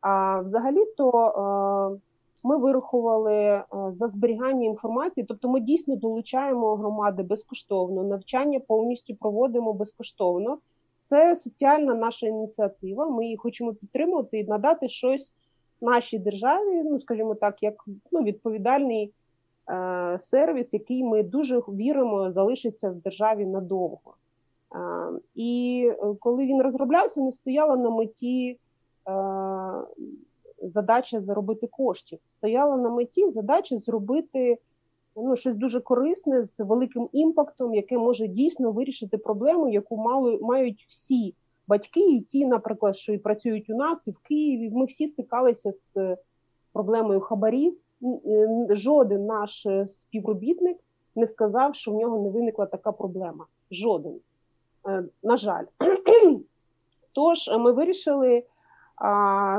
[0.00, 2.00] А взагалі-то
[2.44, 10.58] ми вирахували за зберігання інформації, тобто ми дійсно долучаємо громади безкоштовно, навчання повністю проводимо безкоштовно.
[11.04, 13.06] Це соціальна наша ініціатива.
[13.06, 15.32] Ми її хочемо підтримувати і надати щось
[15.80, 19.12] нашій державі, ну скажімо так, як ну, відповідальний
[19.70, 24.14] е, сервіс, який ми дуже віримо, залишиться в державі надовго.
[24.74, 24.78] Е,
[25.34, 29.12] і е, коли він розроблявся, не стояла на меті е,
[30.62, 32.18] задача заробити коштів.
[32.26, 34.58] Стояла на меті задача зробити
[35.16, 40.86] ну, щось дуже корисне з великим імпактом, яке може дійсно вирішити проблему, яку мали мають
[40.88, 41.34] всі
[41.68, 44.70] батьки, і ті, наприклад, що і працюють у нас, і в Києві.
[44.70, 46.16] Ми всі стикалися з
[46.72, 47.76] проблемою хабарів.
[48.70, 50.76] Жоден наш співробітник
[51.16, 53.46] не сказав, що в нього не виникла така проблема.
[53.70, 54.20] Жоден.
[54.88, 55.64] Е, на жаль.
[57.12, 58.44] Тож ми вирішили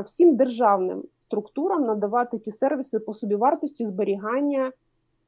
[0.06, 4.72] всім державним структурам надавати ті сервіси по собівартості зберігання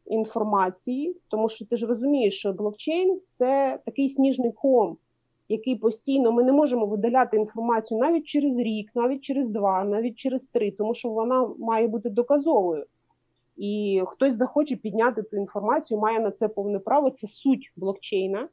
[0.07, 4.97] інформації, тому що ти ж розумієш, що блокчейн це такий сніжний ком,
[5.49, 10.47] який постійно ми не можемо видаляти інформацію навіть через рік, навіть через два, навіть через
[10.47, 12.87] три, тому що вона має бути доказовою.
[13.57, 17.11] І хтось захоче підняти ту інформацію, має на це повне право.
[17.11, 18.49] Це суть блокчейна.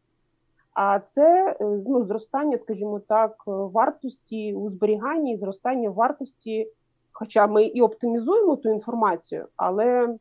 [0.82, 6.72] А це е, ну, зростання, скажімо так, вартості у зберіганні, зростання вартості.
[7.12, 10.16] Хоча ми і оптимізуємо ту інформацію, але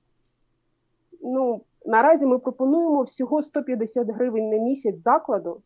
[1.22, 5.62] ну, наразі ми пропонуємо всього 150 гривень на місяць закладу,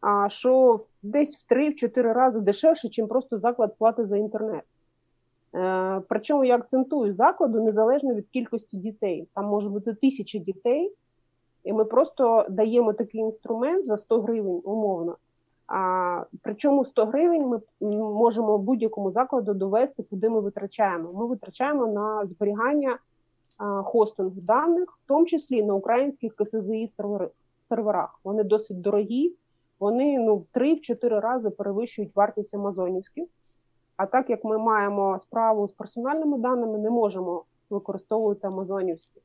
[0.00, 4.64] а що десь в 3-4 рази дешевше, чим просто заклад платить за інтернет.
[5.54, 9.28] Е, Причому я акцентую закладу незалежно від кількості дітей.
[9.34, 10.94] Там може бути тисяча дітей,
[11.64, 15.16] і ми просто даємо такий інструмент за 100 гривень умовно.
[15.66, 17.60] А причому 100 гривень ми
[17.96, 21.12] можемо будь-якому закладу довести, куди ми витрачаємо.
[21.12, 22.98] Ми витрачаємо на зберігання
[23.84, 26.88] хостинг даних, в тому числі на українських КСЗІ
[27.68, 28.20] серверах.
[28.24, 29.34] Вони досить дорогі,
[29.80, 33.28] вони ну, в 3-4 рази перевищують вартість Амазонівських.
[33.96, 39.20] А так як ми маємо справу з персональними даними, не можемо використовувати Амазонівські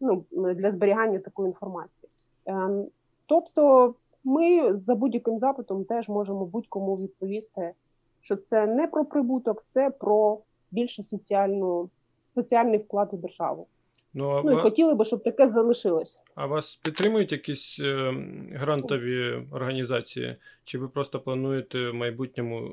[0.00, 2.10] ну, для зберігання такої інформації.
[2.46, 2.86] Ем,
[3.26, 3.94] тобто
[4.24, 7.72] ми за будь-яким запитом теж можемо будь-кому відповісти,
[8.20, 10.38] що це не про прибуток, це про
[10.70, 11.90] більше соціальну
[12.34, 13.66] соціальний вклад у державу.
[14.14, 16.20] Ну, а, ну і хотіли би, щоб таке залишилось.
[16.34, 18.14] А вас підтримують якісь е,
[18.52, 20.36] грантові організації?
[20.64, 22.70] Чи ви просто плануєте в майбутньому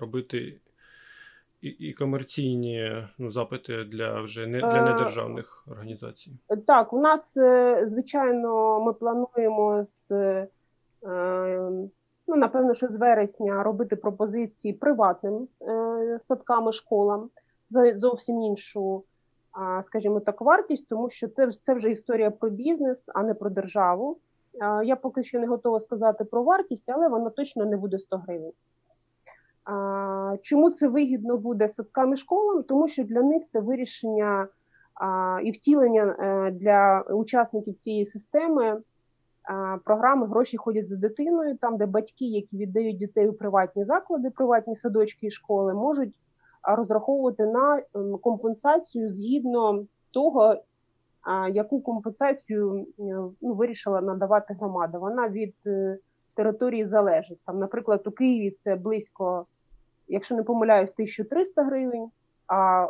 [0.00, 0.54] робити
[1.62, 6.32] і і комерційні ну, запити для вже не для е, недержавних організацій?
[6.66, 10.48] Так, у нас е, звичайно ми плануємо з е,
[12.26, 17.30] ну напевно, що з вересня робити пропозиції приватним е, садкам школам
[17.70, 19.04] за зовсім іншу,
[19.82, 24.18] скажімо так, вартість, тому що це це вже історія про бізнес, а не про державу.
[24.84, 28.52] Я поки що не готова сказати про вартість, але вона точно не буде 100 гривень.
[30.42, 32.62] Чому це вигідно буде садкам і школам?
[32.62, 34.48] Тому що для них це вирішення
[35.44, 38.80] і втілення е, для учасників цієї системи
[39.84, 44.76] програми гроші ходять за дитиною, там, де батьки, які віддають дітей у приватні заклади, приватні
[44.76, 46.14] садочки і школи, можуть
[46.62, 50.56] розраховувати на ем, компенсацію згідно того,
[51.52, 52.86] яку компенсацію
[53.40, 54.98] ну, вирішила надавати громада.
[54.98, 55.98] Вона від е,
[56.34, 57.38] території залежить.
[57.46, 59.46] Там, наприклад, у Києві це близько,
[60.08, 62.10] якщо не помиляюсь, 1300 гривень.
[62.46, 62.88] А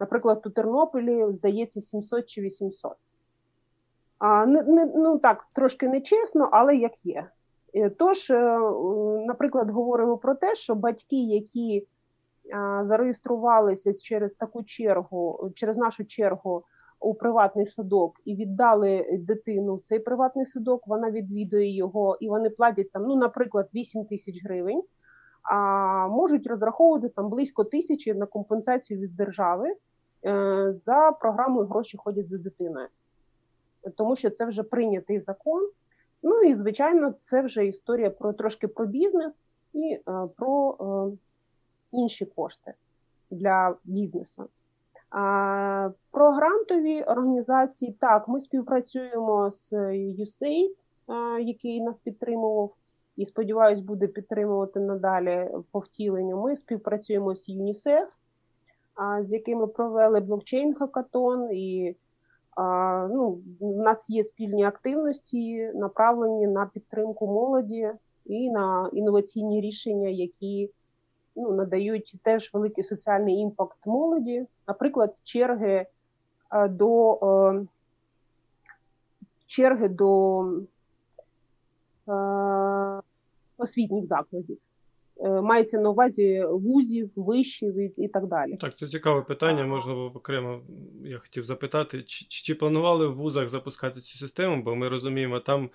[0.00, 2.92] Наприклад, у Тернополі здається 700 чи 800.
[4.18, 7.30] А, не, не, Ну так, трошки нечесно, але як є.
[7.74, 8.58] Е, тож, е,
[9.26, 11.86] наприклад, говоримо про те, що батьки, які
[12.82, 16.64] зареєструвалися через таку чергу, через нашу чергу
[17.00, 22.50] у приватний садок і віддали дитину в цей приватний садок, вона відвідує його і вони
[22.50, 24.82] платять там, ну, наприклад, 8 тисяч гривень,
[25.42, 29.74] а можуть розраховувати там близько тисячі на компенсацію від держави
[30.24, 32.88] е, за програмою гроші ходять за дитиною,
[33.96, 35.70] тому що це вже прийнятий закон.
[36.22, 40.00] Ну і звичайно, це вже історія про трошки про бізнес і е,
[40.36, 41.16] про е,
[41.92, 42.74] інші кошти
[43.30, 44.48] для бізнесу.
[46.10, 50.70] Про грантові організації так, ми співпрацюємо з USAID,
[51.40, 52.74] який нас підтримував,
[53.16, 56.42] і сподіваюсь, буде підтримувати надалі по втіленню.
[56.42, 58.08] Ми співпрацюємо з ЮНІСЕФ,
[59.22, 61.96] з якими провели блокчейн хакатон і
[63.10, 67.90] ну, У нас є спільні активності, направлені на підтримку молоді
[68.26, 70.70] і на інноваційні рішення, які
[71.38, 74.46] ну, надають теж великий соціальний імпакт молоді.
[74.68, 75.86] Наприклад, черги
[76.52, 77.66] е, до е,
[79.46, 80.42] черги до
[82.08, 82.12] е,
[83.58, 84.58] освітніх закладів.
[85.42, 88.56] Мається на увазі вузів, вишів і, і так далі.
[88.56, 89.64] Так, це цікаве питання.
[89.64, 90.60] Можна було окремо.
[91.04, 94.62] Я хотів запитати, чи, чи планували в вузах запускати цю систему?
[94.62, 95.70] Бо ми розуміємо, там,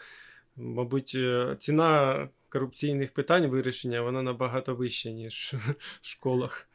[0.58, 1.18] мабуть,
[1.60, 5.56] ціна корупційних питань вирішення, вона набагато вища, ніж
[6.02, 6.68] в школах.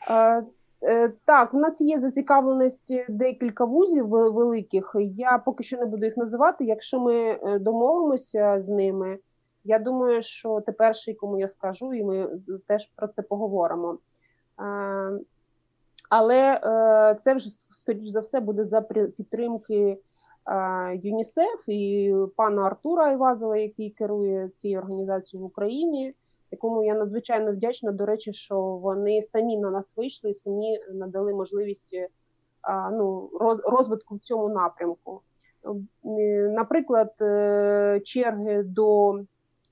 [0.82, 4.96] Е, так, у нас є зацікавленість декілька вузів великих.
[5.16, 6.64] Я поки що не буду їх називати.
[6.64, 9.18] Якщо ми е, домовимося з ними,
[9.64, 12.28] я думаю, що ти перший, кому я скажу, і ми
[12.66, 13.98] теж про це поговоримо.
[14.60, 15.18] Е,
[16.10, 16.60] але
[17.20, 18.80] це вже скоріш за все буде за
[19.16, 19.98] підтримки
[21.02, 26.14] ЮНІСЕФ і пана Артура Айвазова, який керує цією організацією в Україні,
[26.50, 27.92] якому я надзвичайно вдячна.
[27.92, 31.96] До речі, що вони самі на нас вийшли самі надали можливість
[32.92, 33.30] ну,
[33.64, 35.22] розвитку в цьому напрямку.
[35.64, 39.18] Е, наприклад, е, черги до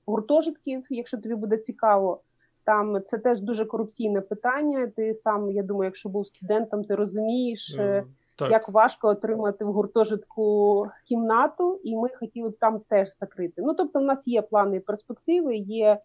[0.05, 2.21] гуртожитків, якщо тобі буде цікаво.
[2.63, 4.91] Там це теж дуже корупційне питання.
[4.95, 8.03] Ти сам, я думаю, якщо був студентом, ти розумієш, mm.
[8.37, 8.51] Так.
[8.51, 13.61] Як важко отримати в гуртожитку кімнату, і ми хотіли б там теж закрити.
[13.61, 16.01] Ну тобто, в нас є плани і перспективи, є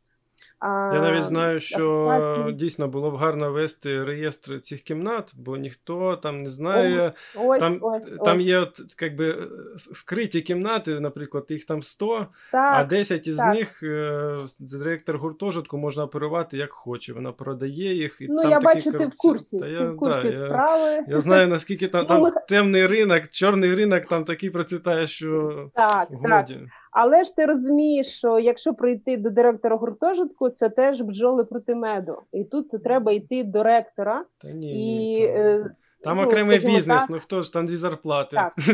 [0.63, 6.43] я навіть знаю, що дійсно було б гарно вести реєстр цих кімнат, бо ніхто там
[6.43, 7.07] не знає.
[7.07, 12.75] Ось, ось, там ось, там є от, якби, скриті кімнати, наприклад, їх там 100, так,
[12.77, 13.55] а 10 із так.
[13.55, 17.13] них е, директор гуртожитку можна оперувати як хоче.
[17.13, 18.17] Вона продає їх.
[18.21, 19.59] І ну, там я бачу, ти в курсі.
[19.59, 20.91] Та я, в курсі да, справи.
[20.91, 26.09] Я, я знаю, наскільки там, там темний ринок, чорний ринок там такий процвітає, що так,
[26.11, 26.55] годі.
[26.55, 26.82] Так.
[26.93, 32.17] Але ж ти розумієш, що якщо прийти до директора гуртожитку, це теж бджоли проти меду.
[32.33, 34.25] І тут треба йти до ректора.
[34.39, 35.75] Та ні, і, ні, е,
[36.05, 38.37] Там ну, окремий бізнес, так, ну хто ж там дві зарплати.
[38.37, 38.55] Так.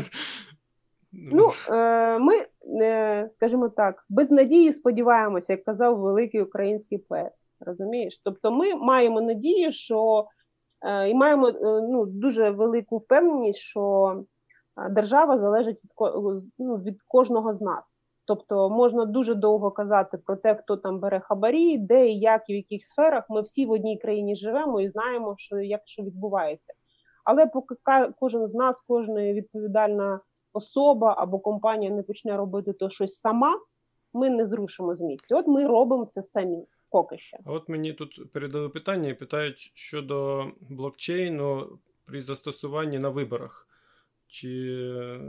[1.12, 2.46] Ну, е, ми,
[2.82, 7.32] е, скажімо так, без надії сподіваємося, як казав великий український поет.
[7.60, 8.20] Розумієш?
[8.24, 10.26] Тобто ми маємо надію, що
[11.08, 14.14] і маємо ну, дуже велику впевненість, що
[14.90, 15.90] держава залежить від
[16.58, 17.98] ну, від кожного з нас.
[18.28, 22.52] Тобто можна дуже довго казати про те, хто там бере хабарі, де і як і
[22.52, 23.24] в яких сферах.
[23.30, 26.72] Ми всі в одній країні живемо і знаємо, що як що відбувається.
[27.24, 27.74] Але поки
[28.20, 30.20] кожен з нас, кожна відповідальна
[30.52, 33.60] особа або компанія не почне робити то щось сама,
[34.12, 35.36] ми не зрушимо з місця.
[35.36, 36.66] От ми робимо це самі.
[36.90, 37.36] Поки що.
[37.46, 41.66] От мені тут передали питання і питають щодо блокчейну
[42.04, 43.67] при застосуванні на виборах.
[44.30, 44.48] Чи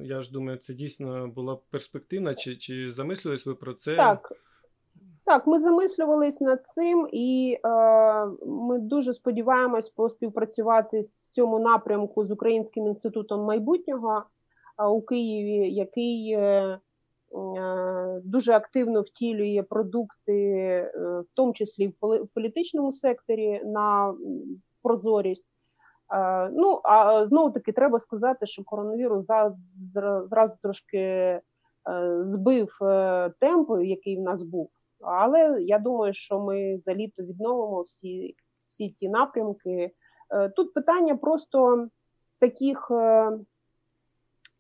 [0.03, 3.95] я ж думаю, це дійсно була перспективна, чи чи замислювались ви про це?
[3.95, 4.33] Так,
[5.25, 7.69] Так, ми замислювались над цим, і е,
[8.45, 14.23] ми дуже сподіваємось поспівпрацювати в цьому напрямку з Українським інститутом майбутнього
[14.79, 16.79] е, у Києві, який е, е,
[18.23, 24.13] дуже активно втілює продукти, е, в тому числі в політичному секторі на
[24.83, 25.45] прозорість.
[26.13, 29.25] Е, ну а знову таки треба сказати, що коронавірус
[30.29, 31.41] зразу трошки е,
[32.21, 34.69] збив е, темп, який в нас був.
[35.01, 38.35] Але я думаю, що ми за літо відновимо всі
[38.67, 39.91] всі ті напрямки.
[40.55, 41.75] Тут питання просто
[42.35, 42.91] в таких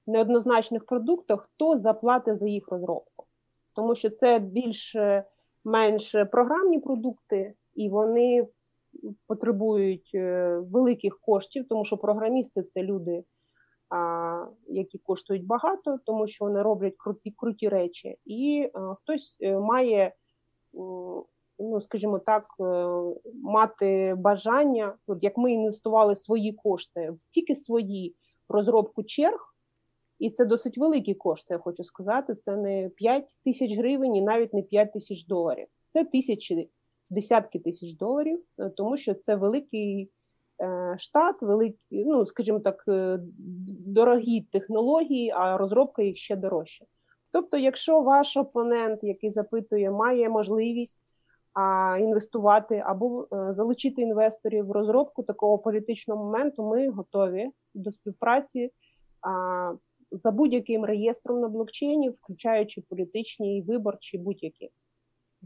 [0.07, 3.25] неоднозначних продуктах, хто заплатить за їх розробку,
[3.75, 4.95] тому що це більш
[5.63, 8.47] менш програмні продукти, і вони
[9.27, 10.11] потребують
[10.71, 13.23] великих коштів, тому що програмісти це люди,
[14.67, 20.13] які коштують багато, тому що вони роблять круті круті речі, і хтось має
[21.59, 22.87] ну скажімо так, е,
[23.43, 28.15] мати бажання, от як ми інвестували свої кошти, тільки свої
[28.49, 29.55] в розробку черг,
[30.19, 32.35] і це досить великі кошти, я хочу сказати.
[32.35, 35.67] Це не 5 тисяч гривень і навіть не 5 тисяч доларів.
[35.85, 36.69] Це тисячі,
[37.09, 40.11] десятки тисяч доларів, е, тому що це великий
[40.61, 42.83] е, штат, великий, ну скажімо так,
[43.85, 46.85] дорогі технології, а розробка їх ще дорожча.
[47.31, 51.05] Тобто, якщо ваш опонент, який запитує, має можливість
[51.53, 58.71] а, інвестувати або е, залучити інвесторів в розробку такого політичного моменту, ми готові до співпраці
[59.21, 59.73] а,
[60.11, 64.69] за будь-яким реєстром на блокчейні, включаючи політичні виборчі будь-які.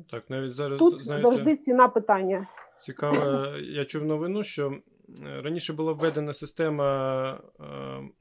[0.10, 2.48] Так, навіть зараз тут знаєте, завжди ціна питання.
[2.82, 4.78] Цікаво, я чув новину, що
[5.22, 7.40] раніше була введена система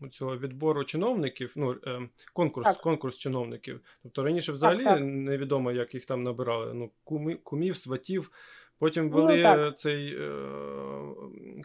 [0.02, 2.80] е, цього відбору чиновників, ну е, конкурс так.
[2.82, 3.80] конкурс чиновників.
[4.02, 5.04] Тобто раніше взагалі так, так.
[5.04, 6.74] невідомо, як їх там набирали.
[6.74, 8.30] Ну, кумі, кумів, сватів.
[8.78, 10.30] Потім ввели ну, цей е,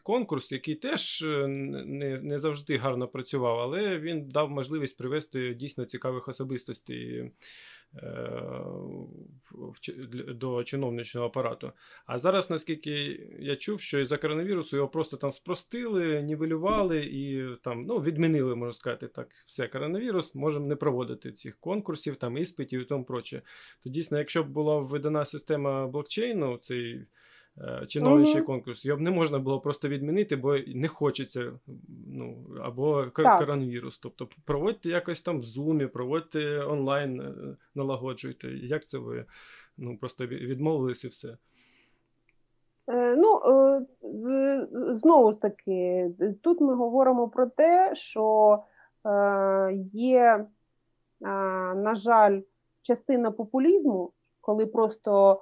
[0.04, 5.86] конкурс, який теж е, не не завжди гарно працював, але він дав можливість привести дійсно
[5.86, 7.32] цікавих особистостей
[10.28, 11.72] до чиновничного апарату.
[12.06, 12.92] А зараз, наскільки
[13.40, 18.56] я чув, що із за коронавірусу його просто там спростили, нівелювали і там ну, відмінили,
[18.56, 23.42] можна сказати, так, все коронавірус, можемо не проводити цих конкурсів, там іспитів і тому проче.
[23.84, 27.06] То дійсно, якщо б була введена система блокчейну, цей
[27.62, 28.46] Е, чиновничий mm-hmm.
[28.46, 28.86] конкурс.
[28.86, 31.52] Його б не можна було просто відмінити, бо не хочеться.
[32.08, 33.40] ну, Або так.
[33.40, 33.98] коронавірус.
[33.98, 37.34] Тобто проводьте якось там в Zoom, проводьте онлайн, е,
[37.76, 38.48] налагоджуйте.
[38.48, 39.26] Як це ви
[39.78, 41.38] ну, просто відмовилися і все?
[42.90, 43.42] Е, ну,
[44.96, 46.10] знову ж таки,
[46.42, 48.60] тут ми говоримо про те, що
[49.94, 50.46] є,
[51.76, 52.42] на жаль,
[52.82, 55.42] частина популізму, коли просто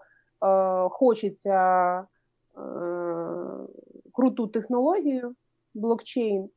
[0.91, 2.05] хочеться е,
[4.13, 5.35] круту технологію
[5.73, 6.49] блокчейн,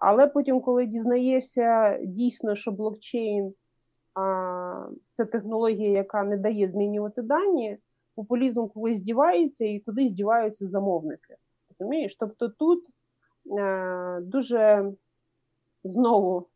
[0.00, 3.54] але потім, коли дізнаєшся дійсно, що блокчейн
[5.12, 7.78] це технологія, яка не дає змінювати дані,
[8.14, 11.36] популізм колись здівається і туди здіваються замовники.
[11.70, 12.16] Розумієш?
[12.20, 12.84] Тобто тут
[13.58, 14.92] е, дуже
[15.84, 16.48] знову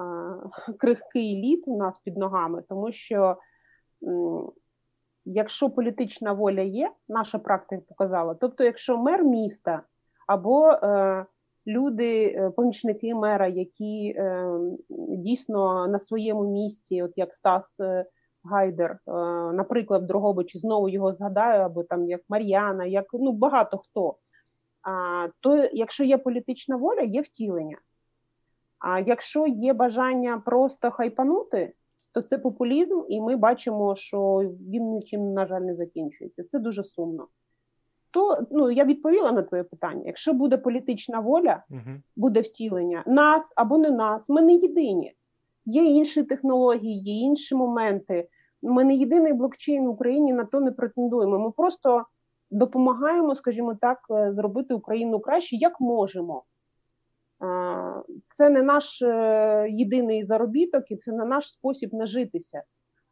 [0.78, 3.36] крихкий лід у нас під ногами, тому що
[5.30, 9.82] якщо політична воля є, наша практика показала, тобто, якщо мер міста
[10.26, 11.26] або е,
[11.66, 14.46] люди, е, помічники мера, які е,
[15.08, 18.04] дійсно на своєму місці, от як Стас е,
[18.44, 19.12] Гайдер, е,
[19.52, 24.16] наприклад, в Дрогобичі, знову його згадаю, або там як Мар'яна, як ну багато хто.
[24.82, 27.78] А, То якщо є політична воля, є втілення.
[28.78, 31.72] А якщо є бажання просто хайпанути,
[32.12, 34.38] то це популізм, і ми бачимо, що
[34.70, 36.44] він нічим, на жаль, не закінчується.
[36.44, 37.26] Це дуже сумно.
[38.10, 40.02] То ну я відповіла на твоє питання.
[40.06, 41.96] Якщо буде політична воля, угу.
[42.16, 45.14] буде втілення нас або не нас, ми не єдині.
[45.64, 48.28] Є інші технології, є інші моменти.
[48.62, 51.38] Ми не єдиний блокчейн в Україні на то не претендуємо.
[51.38, 52.04] Ми просто
[52.50, 56.42] допомагаємо, скажімо так, е, зробити Україну краще, як можемо.
[58.30, 62.62] Це не наш е, єдиний заробіток і це не наш спосіб нажитися.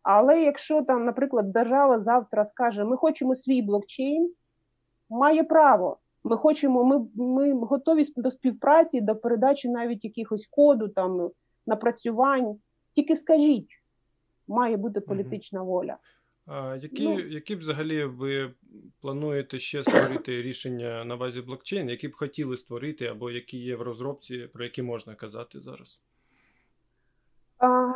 [0.03, 4.33] Але якщо там, наприклад, держава завтра скаже, ми хочемо свій блокчейн,
[5.11, 5.99] має право.
[6.25, 11.31] Ми хочемо, ми ми готові до співпраці, до передачі навіть якихось коду, там
[11.67, 12.59] напрацювань.
[12.95, 13.71] Тільки скажіть,
[14.49, 15.97] має бути політична воля.
[16.51, 18.51] А Які ну, які б взагалі ви
[19.01, 23.83] плануєте ще створити рішення на базі блокчейн, які б хотіли створити, або які є в
[23.83, 26.01] розробці, про які можна казати зараз?
[27.59, 27.93] А,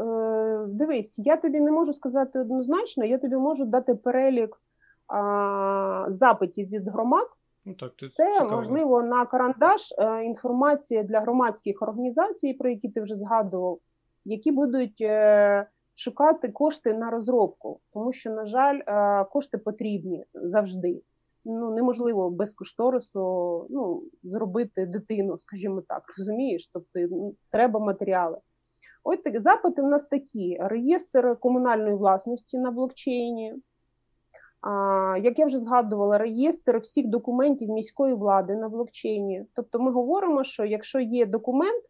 [0.00, 4.60] е, Дивись, я тобі не можу сказати однозначно, я тобі можу дати перелік
[5.06, 7.28] а, запитів від громад.
[7.64, 8.56] Ну, так, Це цікаво.
[8.56, 13.78] можливо на карандаш е, інформація для громадських організацій, про які ти вже згадував,
[14.24, 15.00] які будуть.
[15.00, 15.66] Е,
[15.98, 21.02] шукати кошти на розробку, тому що, на жаль, е, кошти потрібні завжди.
[21.44, 26.70] Ну неможливо без кошторису ну, зробити дитину, скажімо так, розумієш?
[26.72, 27.00] Тобто
[27.50, 28.38] треба матеріали.
[29.04, 33.54] Ось так, запити в нас такі: реєстр комунальної власності на блокчейні.
[35.22, 39.44] Як я вже згадувала, реєстр всіх документів міської влади на блокчейні.
[39.54, 41.84] Тобто, ми говоримо, що якщо є документ,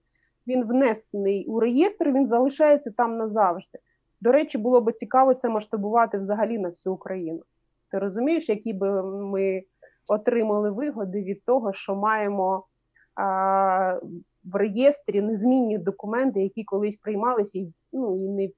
[0.47, 3.79] він внесений у реєстр, він залишається там назавжди.
[4.21, 7.43] До речі, було би цікаво це масштабувати взагалі на всю Україну.
[7.91, 9.63] Ти розумієш, які би ми
[10.07, 12.67] отримали вигоди від того, що маємо
[13.15, 14.01] а,
[14.45, 18.49] в реєстрі незмінні документи, які колись приймалися, і ну і не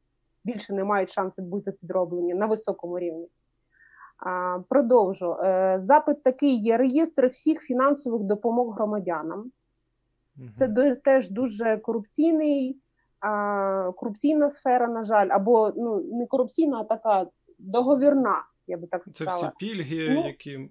[0.45, 3.29] більше не мають шансу бути підроблені на високому рівні.
[4.17, 9.51] А, Продовжу е, запит такий: є реєстр всіх фінансових допомог громадянам.
[10.55, 12.77] Це теж дуже корупційний,
[13.21, 17.27] а, корупційна сфера, на жаль, або ну не корупційна, а така
[17.59, 18.43] договірна.
[18.67, 19.41] Я би так сказала.
[19.41, 20.71] Це всі пільги, ну, які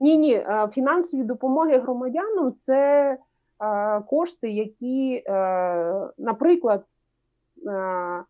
[0.00, 3.18] ні, ні, фінансові допомоги громадянам це
[4.06, 6.84] кошти, які, е, наприклад,
[7.66, 8.24] е,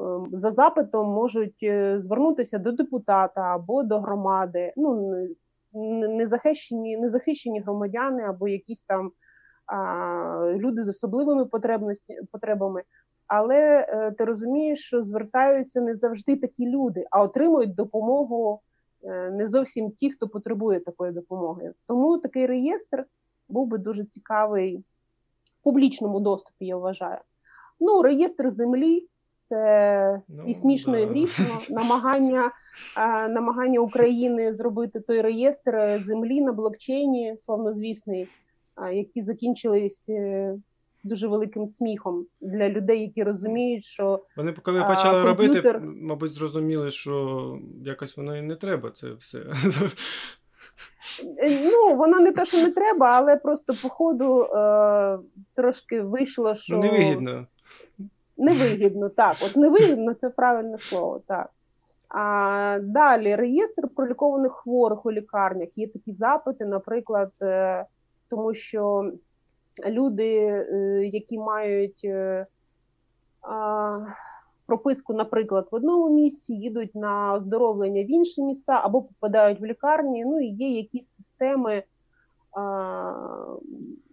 [0.00, 4.72] ем, за запитом можуть е, звернутися до депутата або до громади.
[4.76, 5.14] Ну
[6.08, 9.10] незахищені, незахищені громадяни або якісь там а,
[10.56, 11.46] люди з особливими
[12.32, 12.82] потребами.
[13.26, 18.60] Але е, ти розумієш, що звертаються не завжди такі люди, а отримують допомогу
[19.04, 21.72] е, не зовсім ті, хто потребує такої допомоги.
[21.86, 23.04] Тому такий реєстр
[23.48, 24.76] був би дуже цікавий
[25.60, 27.18] в публічному доступі, я вважаю.
[27.80, 29.08] Ну, реєстр землі
[29.48, 30.98] це ну, і смішно, да.
[30.98, 32.50] і грішно намагання
[33.28, 38.28] намагання України зробити той реєстр землі на блокчейні, славнозвісний,
[38.92, 40.54] які закінчились е,
[41.04, 45.74] дуже великим сміхом для людей, які розуміють, що вони коли почали а, комп'ютер...
[45.74, 48.90] робити, мабуть, зрозуміли, що якось воно і не треба.
[48.90, 49.38] Це все.
[51.38, 55.18] Е, ну, воно не те, що не треба, але просто по ходу е,
[55.54, 56.76] трошки вийшло, що.
[56.76, 57.46] Ну, невигідно.
[58.36, 59.36] Невигідно, так.
[59.44, 61.50] От невигідно це правильне слово, так.
[62.08, 65.78] А далі реєстр пролікованих хворих у лікарнях.
[65.78, 67.84] Є такі запити, наприклад, е,
[68.30, 69.12] тому що
[69.86, 72.46] люди, е, які мають е,
[74.66, 80.24] прописку, наприклад, в одному місці, їдуть на оздоровлення в інші місця або попадають в лікарні.
[80.24, 81.82] Ну і є якісь системи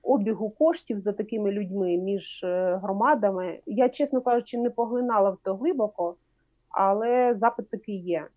[0.04, 3.60] обігу коштів за такими людьми між е, громадами.
[3.66, 6.16] Я, чесно кажучи, не поглинала в то глибоко,
[6.70, 8.28] але запит такий є.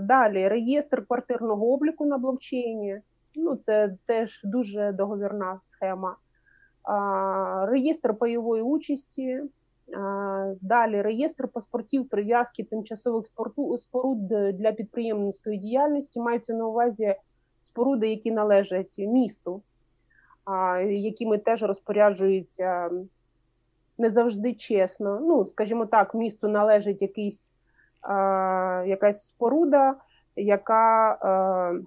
[0.00, 3.00] Далі реєстр квартирного обліку на блокчейні.
[3.34, 6.16] Ну, це теж дуже договірна схема.
[7.66, 9.42] Реєстр пайової участі.
[10.60, 13.26] Далі реєстр паспортів прив'язки тимчасових
[13.78, 17.14] споруд для підприємницької діяльності мається на увазі
[17.64, 19.62] споруди, які належать місту,
[20.86, 22.90] якими теж розпоряджуються
[24.00, 25.20] не завжди чесно.
[25.20, 27.52] Ну, скажімо так, місту належить якийсь,
[28.86, 29.94] якась споруда,
[30.36, 31.80] яка е,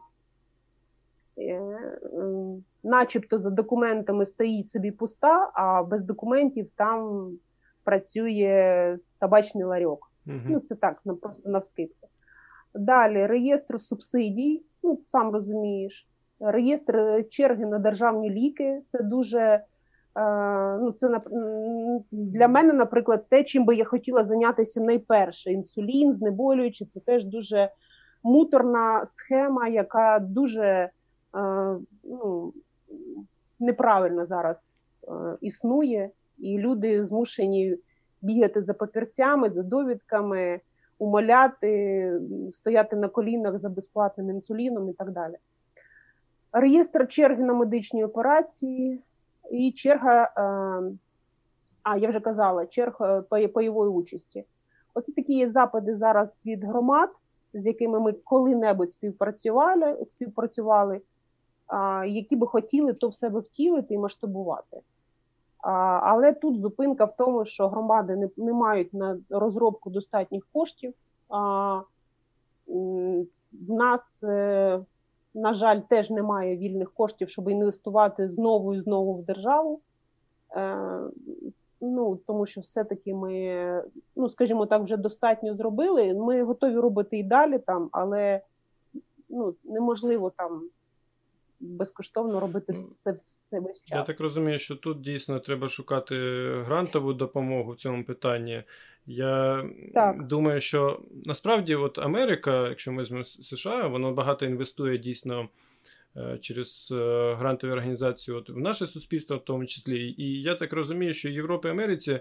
[2.83, 7.31] начебто за документами стоїть собі пуста, а без документів там
[7.83, 10.11] працює табачний ларьок.
[10.27, 10.37] Угу.
[10.49, 12.07] Ну, це так, просто навскидку.
[12.75, 16.07] Далі реєстр субсидій, ну сам розумієш,
[16.39, 18.81] реєстр е, черги на державні ліки.
[18.87, 19.63] Це дуже е,
[20.77, 21.21] ну це
[22.11, 25.51] для мене, наприклад, те, чим би я хотіла зайнятися найперше.
[25.51, 27.69] Інсулін, знеболюючи, це теж дуже
[28.23, 30.89] муторна схема, яка дуже е,
[32.03, 32.53] ну,
[33.59, 34.71] неправильно зараз
[35.41, 37.77] існує, і люди змушені
[38.21, 40.61] бігати за папірцями, за довідками
[40.97, 42.11] умоляти,
[42.51, 45.35] стояти на колінах за безплатним інсуліном і так далі.
[46.51, 49.01] Реєстр черги на медичні операції
[49.51, 50.31] і черга, е,
[51.83, 54.45] а я вже казала, черга пайової участі.
[54.93, 57.09] Оце такі є запити зараз від громад,
[57.53, 61.01] з якими ми коли-небудь співпрацювали, співпрацювали,
[62.07, 64.81] які би хотіли то в себе втілити і масштабувати.
[66.03, 70.93] Але тут зупинка в тому, що громади не, не мають на розробку достатніх коштів.
[72.67, 74.79] В нас, е,
[75.33, 79.81] на жаль, теж немає вільних коштів, щоб інвестувати знову і знову в державу.
[80.55, 80.99] Е,
[81.81, 83.83] ну, Тому що все-таки ми,
[84.15, 86.13] ну, скажімо так, вже достатньо зробили.
[86.13, 88.41] Ми готові робити і далі там, але
[89.29, 90.61] ну, неможливо там
[91.63, 93.97] безкоштовно робити все все весь час.
[93.97, 96.15] Я так розумію, що тут дійсно треба шукати
[96.65, 98.63] грантову допомогу в цьому питанні.
[99.05, 100.27] Я так.
[100.27, 105.49] думаю, що насправді от Америка, якщо ми візьмемо США, вона багато інвестує дійсно.
[106.17, 110.15] Е, через е, грантові організації от в наше суспільство, в тому числі.
[110.17, 112.19] І я так розумію, що Європі і Америці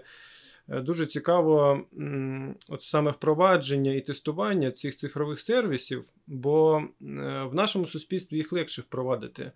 [0.67, 1.81] дуже цікаво
[2.69, 6.87] от саме впровадження і тестування цих цифрових сервісів, бо е,
[7.43, 9.51] в нашому суспільстві їх легше впровадити.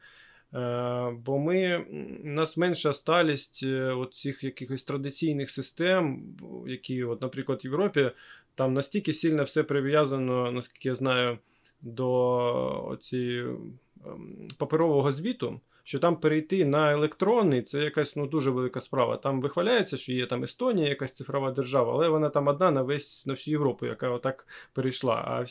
[1.12, 1.78] Бо ми,
[2.24, 3.66] у нас менша сталість
[4.14, 6.24] цих якихось традиційних систем,
[6.68, 8.12] які, от, наприклад, в Європі,
[8.56, 11.38] там настільки сильно все прив'язано, наскільки я знаю,
[11.82, 18.82] до цієї ем, паперового звіту що там перейти на електронний це якась ну, дуже велика
[18.82, 19.18] справа.
[19.18, 23.26] Там вихваляється, що є там Естонія, якась цифрова держава, але вона там одна на весь
[23.26, 25.14] на всю Європу, яка отак перейшла.
[25.14, 25.46] А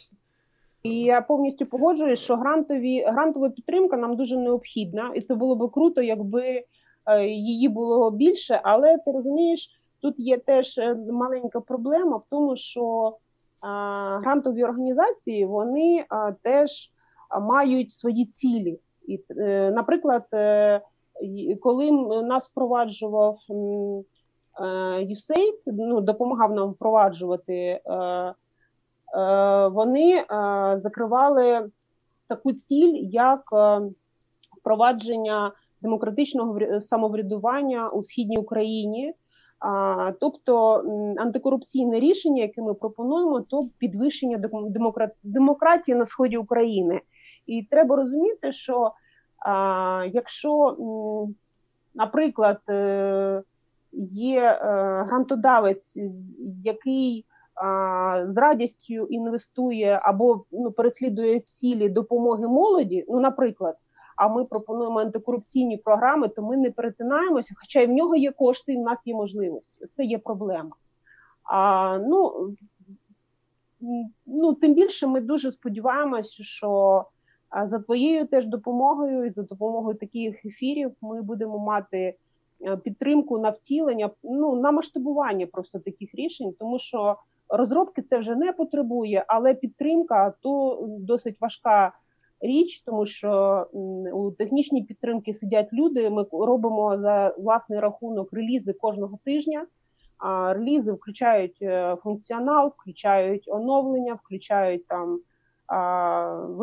[0.83, 5.73] і я повністю погоджуюсь, що грантові грантова підтримка нам дуже необхідна, і це було б
[5.73, 6.65] круто, якби
[7.07, 8.61] е, її було більше.
[8.63, 9.71] Але ти розумієш,
[10.03, 13.17] тут є теж е, маленька проблема в тому, що
[13.61, 16.91] а, грантові організації вони а, теж
[17.41, 18.79] мають свої цілі.
[19.07, 20.81] І, е, Наприклад, е,
[21.61, 21.91] коли
[22.23, 23.39] нас впроваджував
[25.01, 27.81] USAID, е, ну, допомагав нам впроваджувати,
[29.71, 30.25] вони
[30.77, 31.71] закривали
[32.29, 33.43] таку ціль, як
[34.59, 35.53] впровадження
[35.83, 39.15] демократичного самоврядування у східній Україні.
[39.59, 40.85] А, Тобто
[41.19, 44.51] антикорупційне рішення, яке ми пропонуємо, то підвищення
[45.23, 47.01] демократії на сході України.
[47.47, 48.93] І треба розуміти, що
[49.39, 50.77] а, якщо,
[51.95, 53.43] наприклад, е,
[54.13, 54.59] є е,
[55.09, 55.99] грантодавець,
[56.65, 57.25] який
[58.27, 63.77] з радістю інвестує або ну, переслідує цілі допомоги молоді, ну, наприклад.
[64.17, 68.73] А ми пропонуємо антикорупційні програми, то ми не перетинаємося, хоча і в нього є кошти,
[68.73, 69.87] і в нас є можливості.
[69.87, 70.71] Це є проблема.
[71.45, 72.49] А, Ну
[74.27, 77.05] ну тим більше ми дуже сподіваємося, що
[77.51, 82.15] а за твоєю теж допомогою і за допомогою таких ефірів ми будемо мати
[82.65, 87.17] е, підтримку на втілення, ну на масштабування просто таких рішень, тому що
[87.49, 91.93] розробки це вже не потребує, але підтримка то досить важка
[92.41, 93.67] річ, тому що
[94.13, 96.11] у технічній підтримці сидять люди.
[96.11, 99.67] Ми робимо за власний рахунок релізи кожного тижня.
[100.19, 105.21] А релізи включають е, функціонал, включають оновлення, включають там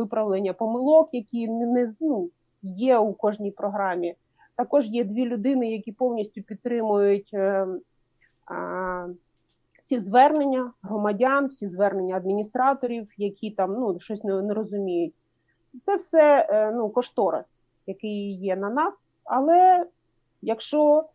[0.03, 2.29] виправлення помилок, які не ну,
[2.61, 4.15] є у кожній програмі.
[4.55, 7.67] Також є дві людини, які повністю підтримують е,
[8.45, 9.07] а,
[9.81, 15.13] всі звернення громадян, всі звернення адміністраторів, які там ну, щось не, не розуміють.
[15.81, 19.09] Це все е, ну, кошторис, який є на нас.
[19.23, 19.85] Але
[20.41, 21.05] якщо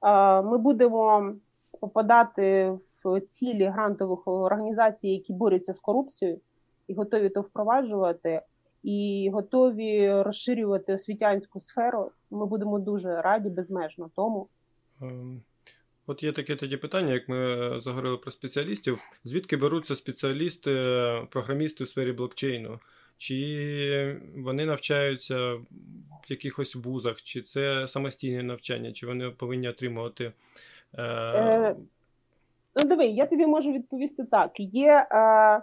[0.00, 1.32] а, ми будемо
[1.80, 6.40] попадати в цілі грантових організацій, які борються з корупцією,
[6.88, 8.42] і готові то впроваджувати,
[8.82, 12.10] і готові розширювати освітянську сферу.
[12.30, 14.48] Ми будемо дуже раді безмежно тому.
[15.02, 15.42] Ем,
[16.06, 18.98] от є таке тоді питання, як ми заговорили про спеціалістів.
[19.24, 20.72] Звідки беруться спеціалісти,
[21.30, 22.78] програмісти у сфері блокчейну?
[23.18, 30.32] Чи вони навчаються в якихось вузах, чи це самостійне навчання, чи вони повинні отримувати?
[30.94, 31.02] Е...
[31.02, 31.76] Е,
[32.80, 35.62] Ну, диви, я тобі можу відповісти так: є е, Е,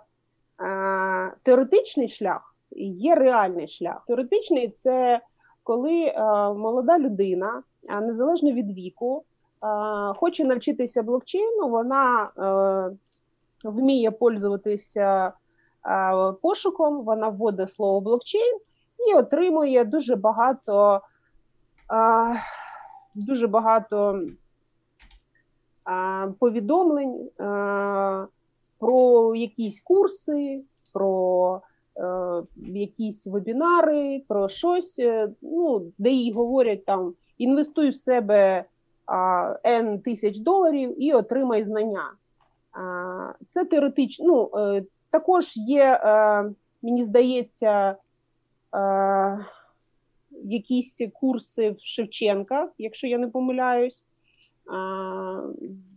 [1.44, 4.03] теоретичний шлях і є реальний шлях.
[4.07, 5.22] Теоретичний це
[5.64, 6.22] коли е,
[6.53, 7.64] молода людина,
[8.02, 9.68] незалежно від віку, е,
[10.14, 12.30] хоче навчитися блокчейну, вона
[13.64, 15.34] вміє пользуватися
[16.41, 18.60] пошуком, вона вводить слово блокчейн
[19.10, 21.02] і отримує дуже багато
[23.15, 24.22] дуже багато
[26.40, 27.30] повідомлень
[28.80, 30.61] про якісь курси,
[30.93, 31.61] про
[31.97, 38.65] е, якісь вебінари, про щось, е, ну, де їй говорять там інвестуй в себе
[39.64, 42.11] N тисяч доларів і отримай знання.
[43.49, 44.26] Це теоретично.
[44.26, 47.95] Ну, е, також є, е, мені здається,
[50.43, 54.03] якісь курси в Шевченка, якщо я не помиляюсь,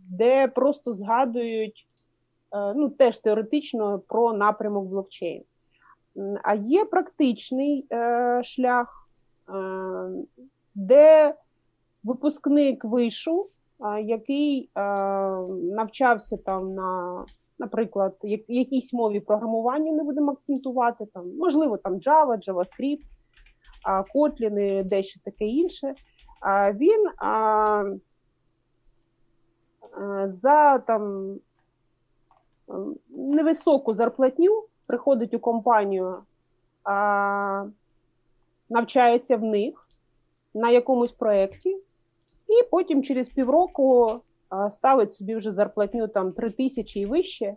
[0.09, 1.87] де просто згадують
[2.51, 5.43] ну теж теоретично про напрямок блокчейн.
[6.43, 9.09] А є практичний е, шлях,
[9.49, 9.53] е,
[10.75, 11.33] де
[12.03, 13.47] випускник вишу,
[13.79, 14.81] е, який е,
[15.75, 17.25] навчався там на,
[17.59, 23.03] наприклад, як, якійсь мові програмування, не будемо акцентувати, там, можливо, там Java, JavaScript,
[24.15, 25.93] Kotlin і дещо таке інше.
[26.73, 27.07] Він
[29.97, 31.35] е, за там
[33.09, 36.17] невисоку зарплатню, приходить у компанію,
[36.83, 37.65] а,
[38.69, 39.87] навчається в них
[40.53, 41.69] на якомусь проєкті,
[42.47, 44.19] і потім через півроку
[44.49, 47.55] а, ставить собі вже зарплатню там 3 тисячі і вище,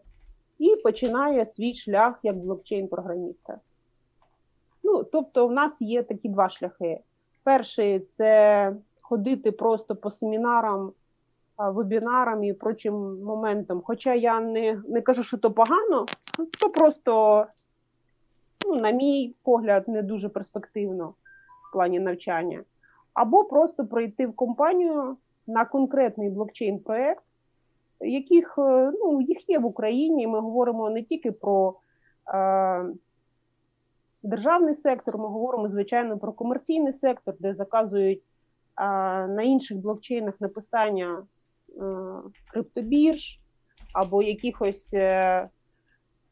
[0.58, 3.58] і починає свій шлях як блокчейн-програміста.
[4.82, 7.00] Ну, Тобто, в нас є такі два шляхи.
[7.44, 10.92] Перший це ходити просто по семінарам,
[11.58, 13.82] вебінарам і прочим моментам.
[13.84, 16.06] Хоча я не не кажу, що то погано,
[16.60, 17.46] то просто,
[18.66, 21.14] ну, на мій погляд, не дуже перспективно
[21.68, 22.64] в плані навчання.
[23.14, 25.16] Або просто пройти в компанію
[25.46, 27.22] на конкретний блокчейн-проект,
[28.00, 30.26] яких е, ну, їх є в Україні.
[30.26, 31.74] Ми говоримо не тільки про
[32.34, 32.84] е,
[34.22, 38.82] державний сектор, ми говоримо, звичайно, про комерційний сектор, де заказують е,
[39.26, 41.22] на інших блокчейнах написання
[42.52, 43.38] криптобірж
[43.92, 45.48] або якихось е,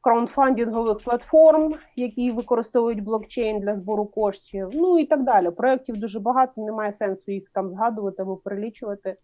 [0.00, 5.50] краудфандингових платформ, які використовують блокчейн для збору коштів, ну і так далі.
[5.50, 9.16] Проєктів дуже багато, немає сенсу їх там згадувати або перелічувати.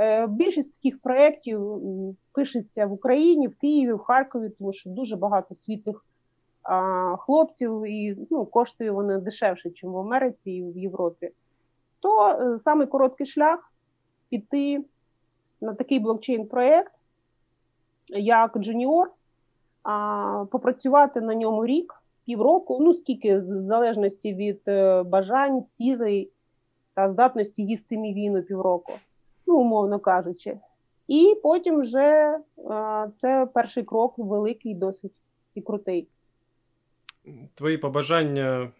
[0.00, 1.80] Е, більшість таких проєктів
[2.32, 6.04] пишеться в Україні, в Києві, в Харкові, тому що дуже багато світлих
[7.18, 11.30] хлопців, і ну, коштують вони дешевше, ніж в Америці і в Європі.
[12.00, 13.72] То е, саме короткий шлях
[14.28, 14.84] піти
[15.60, 16.92] на такий блокчейн-проєкт,
[18.08, 19.10] як джуніор,
[19.82, 21.94] а, попрацювати на ньому рік,
[22.26, 26.30] півроку, ну скільки, в залежності від е, бажань, цілей
[26.94, 28.92] та здатності їсти мівіну півроку
[29.48, 30.58] ну, умовно кажучи.
[31.08, 35.12] І потім вже а, це перший крок великий, досить
[35.54, 36.08] і крутий.
[37.54, 38.70] Твої побажання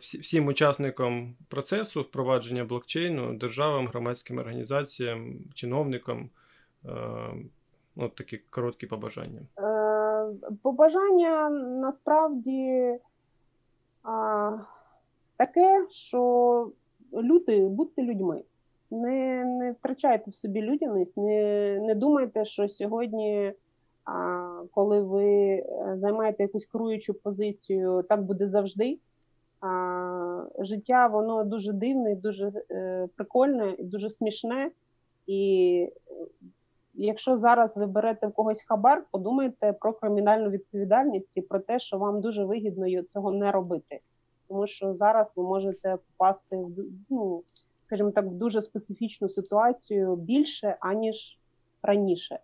[0.00, 6.30] всім учасникам процесу впровадження блокчейну, державам, громадським організаціям, чиновникам.
[7.96, 9.40] Ну, такі короткі побажання.
[9.58, 10.26] Е,
[10.62, 12.98] побажання насправді
[15.36, 16.70] таке, що
[17.12, 18.42] люди, будьте людьми.
[18.90, 23.52] Не не втрачайте в собі людяність, не не думайте, що сьогодні,
[24.04, 28.98] а, коли ви е, займаєте якусь керуючу позицію, так буде завжди.
[30.58, 34.70] Життя воно дуже дивне, дуже е, прикольне і дуже смішне.
[35.26, 35.92] І
[36.94, 41.98] якщо зараз ви берете в когось хабар, подумайте про кримінальну відповідальність і про те, що
[41.98, 44.00] вам дуже вигідно цього не робити.
[44.48, 46.70] Тому що зараз ви можете попасти в
[47.10, 47.42] ну,
[47.86, 51.38] скажімо так, в дуже специфічну ситуацію більше аніж
[51.82, 52.38] раніше.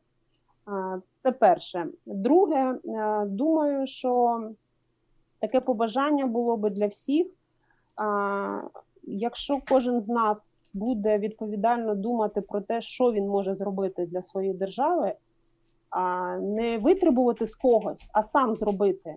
[1.17, 1.87] Це перше.
[2.07, 4.41] Друге, е, думаю, що
[5.43, 7.27] таке побажання було би для всіх.
[9.03, 14.55] Якщо кожен з нас буде відповідально думати про те, що він може зробити для своєї
[14.55, 15.15] держави,
[15.91, 19.17] а не витребувати з когось, а сам зробити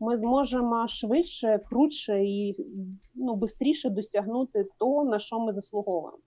[0.00, 2.56] ми зможемо швидше, крутше і
[3.14, 6.18] ну, швидше досягнути то, на що ми заслуговуємо.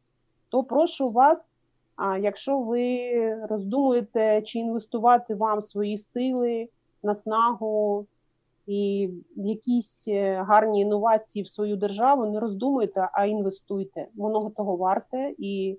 [0.49, 1.51] То прошу вас,
[1.95, 3.11] а якщо ви
[3.45, 6.69] роздумуєте, чи інвестувати вам свої сили,
[7.03, 8.05] наснагу
[8.69, 14.07] і якісь е, гарні інновації в свою державу, не роздумуйте, а інвестуйте.
[14.15, 15.77] Воно того варте, і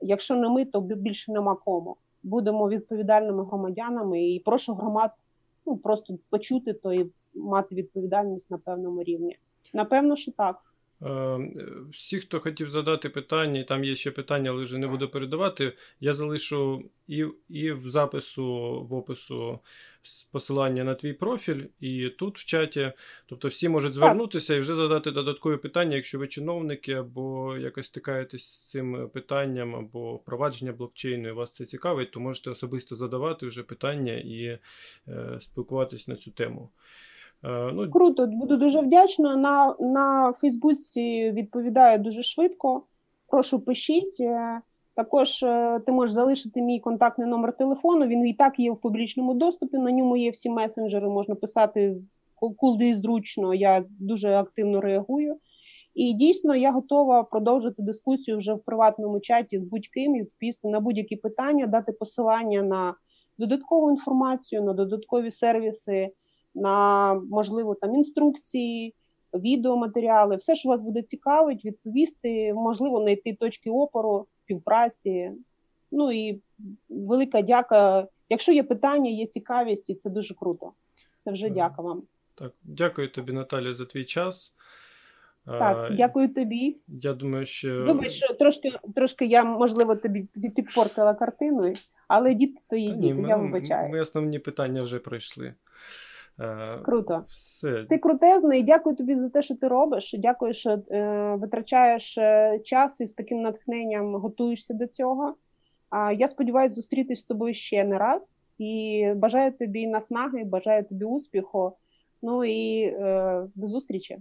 [0.00, 1.96] якщо не ми, то більше нема кому.
[2.22, 5.10] Будемо відповідальними громадянами і прошу громад
[5.66, 9.38] ну просто почути то і мати відповідальність на певному рівні.
[9.74, 10.69] Напевно, що так.
[11.02, 11.38] Е,
[11.92, 15.72] всі, хто хотів задати питання, і там є ще питання, але вже не буду передавати.
[16.00, 18.46] Я залишу і і в запису
[18.90, 19.58] в опису
[20.32, 22.92] посилання на твій профіль, і тут в чаті.
[23.26, 28.44] Тобто всі можуть звернутися і вже задати додаткові питання, якщо ви чиновники, або якось стикаєтесь
[28.44, 33.62] з цим питанням, або впровадження блокчейну, і вас це цікавить, то можете особисто задавати вже
[33.62, 34.58] питання і
[35.08, 36.70] е, спілкуватись на цю тему.
[37.44, 39.36] Е, ну, Круто, буду дуже вдячна.
[39.36, 42.82] На на Фейсбуці відповідаю дуже швидко.
[43.26, 44.20] Прошу пишіть.
[44.20, 44.60] Е,
[44.94, 48.06] також е, ти можеш залишити мій контактний номер телефону.
[48.06, 49.78] Він і так є в публічному доступі.
[49.78, 51.96] На ньому є всі месенджери, можна писати
[52.56, 53.54] куди зручно.
[53.54, 55.36] Я дуже активно реагую.
[55.94, 61.16] І дійсно я готова продовжити дискусію вже в приватному чаті з будь-ким відповісти на будь-які
[61.16, 62.94] питання, дати посилання на
[63.38, 66.10] додаткову інформацію, на додаткові сервіси
[66.54, 68.94] на можливо там інструкції,
[69.34, 75.32] відеоматеріали, все, що вас буде цікавить, відповісти, можливо, знайти точки опору, співпраці.
[75.92, 76.40] Ну і
[76.88, 78.06] велика дяка.
[78.28, 80.72] Якщо є питання, є цікавість, і це дуже круто.
[81.20, 82.02] Це вже дяка вам.
[82.34, 84.52] Так, дякую тобі, Наталя, за твій час.
[85.46, 86.76] Так, а, дякую тобі.
[86.88, 91.72] Я думаю, що Вибач, що трошки трошки я можливо тобі підпортила картину,
[92.08, 93.14] але діти то є діти.
[93.14, 93.90] Ні, я вибачаю.
[93.90, 95.54] Ми основні питання вже пройшли.
[96.40, 97.24] Е, Круто.
[97.28, 97.84] Все.
[97.84, 98.62] Ти крутезний.
[98.62, 100.14] Дякую тобі за те, що ти робиш.
[100.18, 105.34] Дякую, що е, витрачаєш е, час і з таким натхненням готуєшся до цього.
[105.90, 108.36] А я сподіваюся зустрітись з тобою ще не раз.
[108.58, 111.76] І бажаю тобі наснаги, бажаю тобі успіху.
[112.22, 114.18] Ну і е, до зустрічі.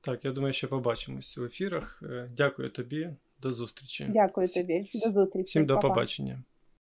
[0.00, 2.02] Так, я думаю, що побачимось у ефірах.
[2.36, 3.10] Дякую тобі,
[3.42, 4.06] до зустрічі.
[4.08, 5.46] Дякую тобі, до зустрічі.
[5.46, 6.38] Всім до побачення.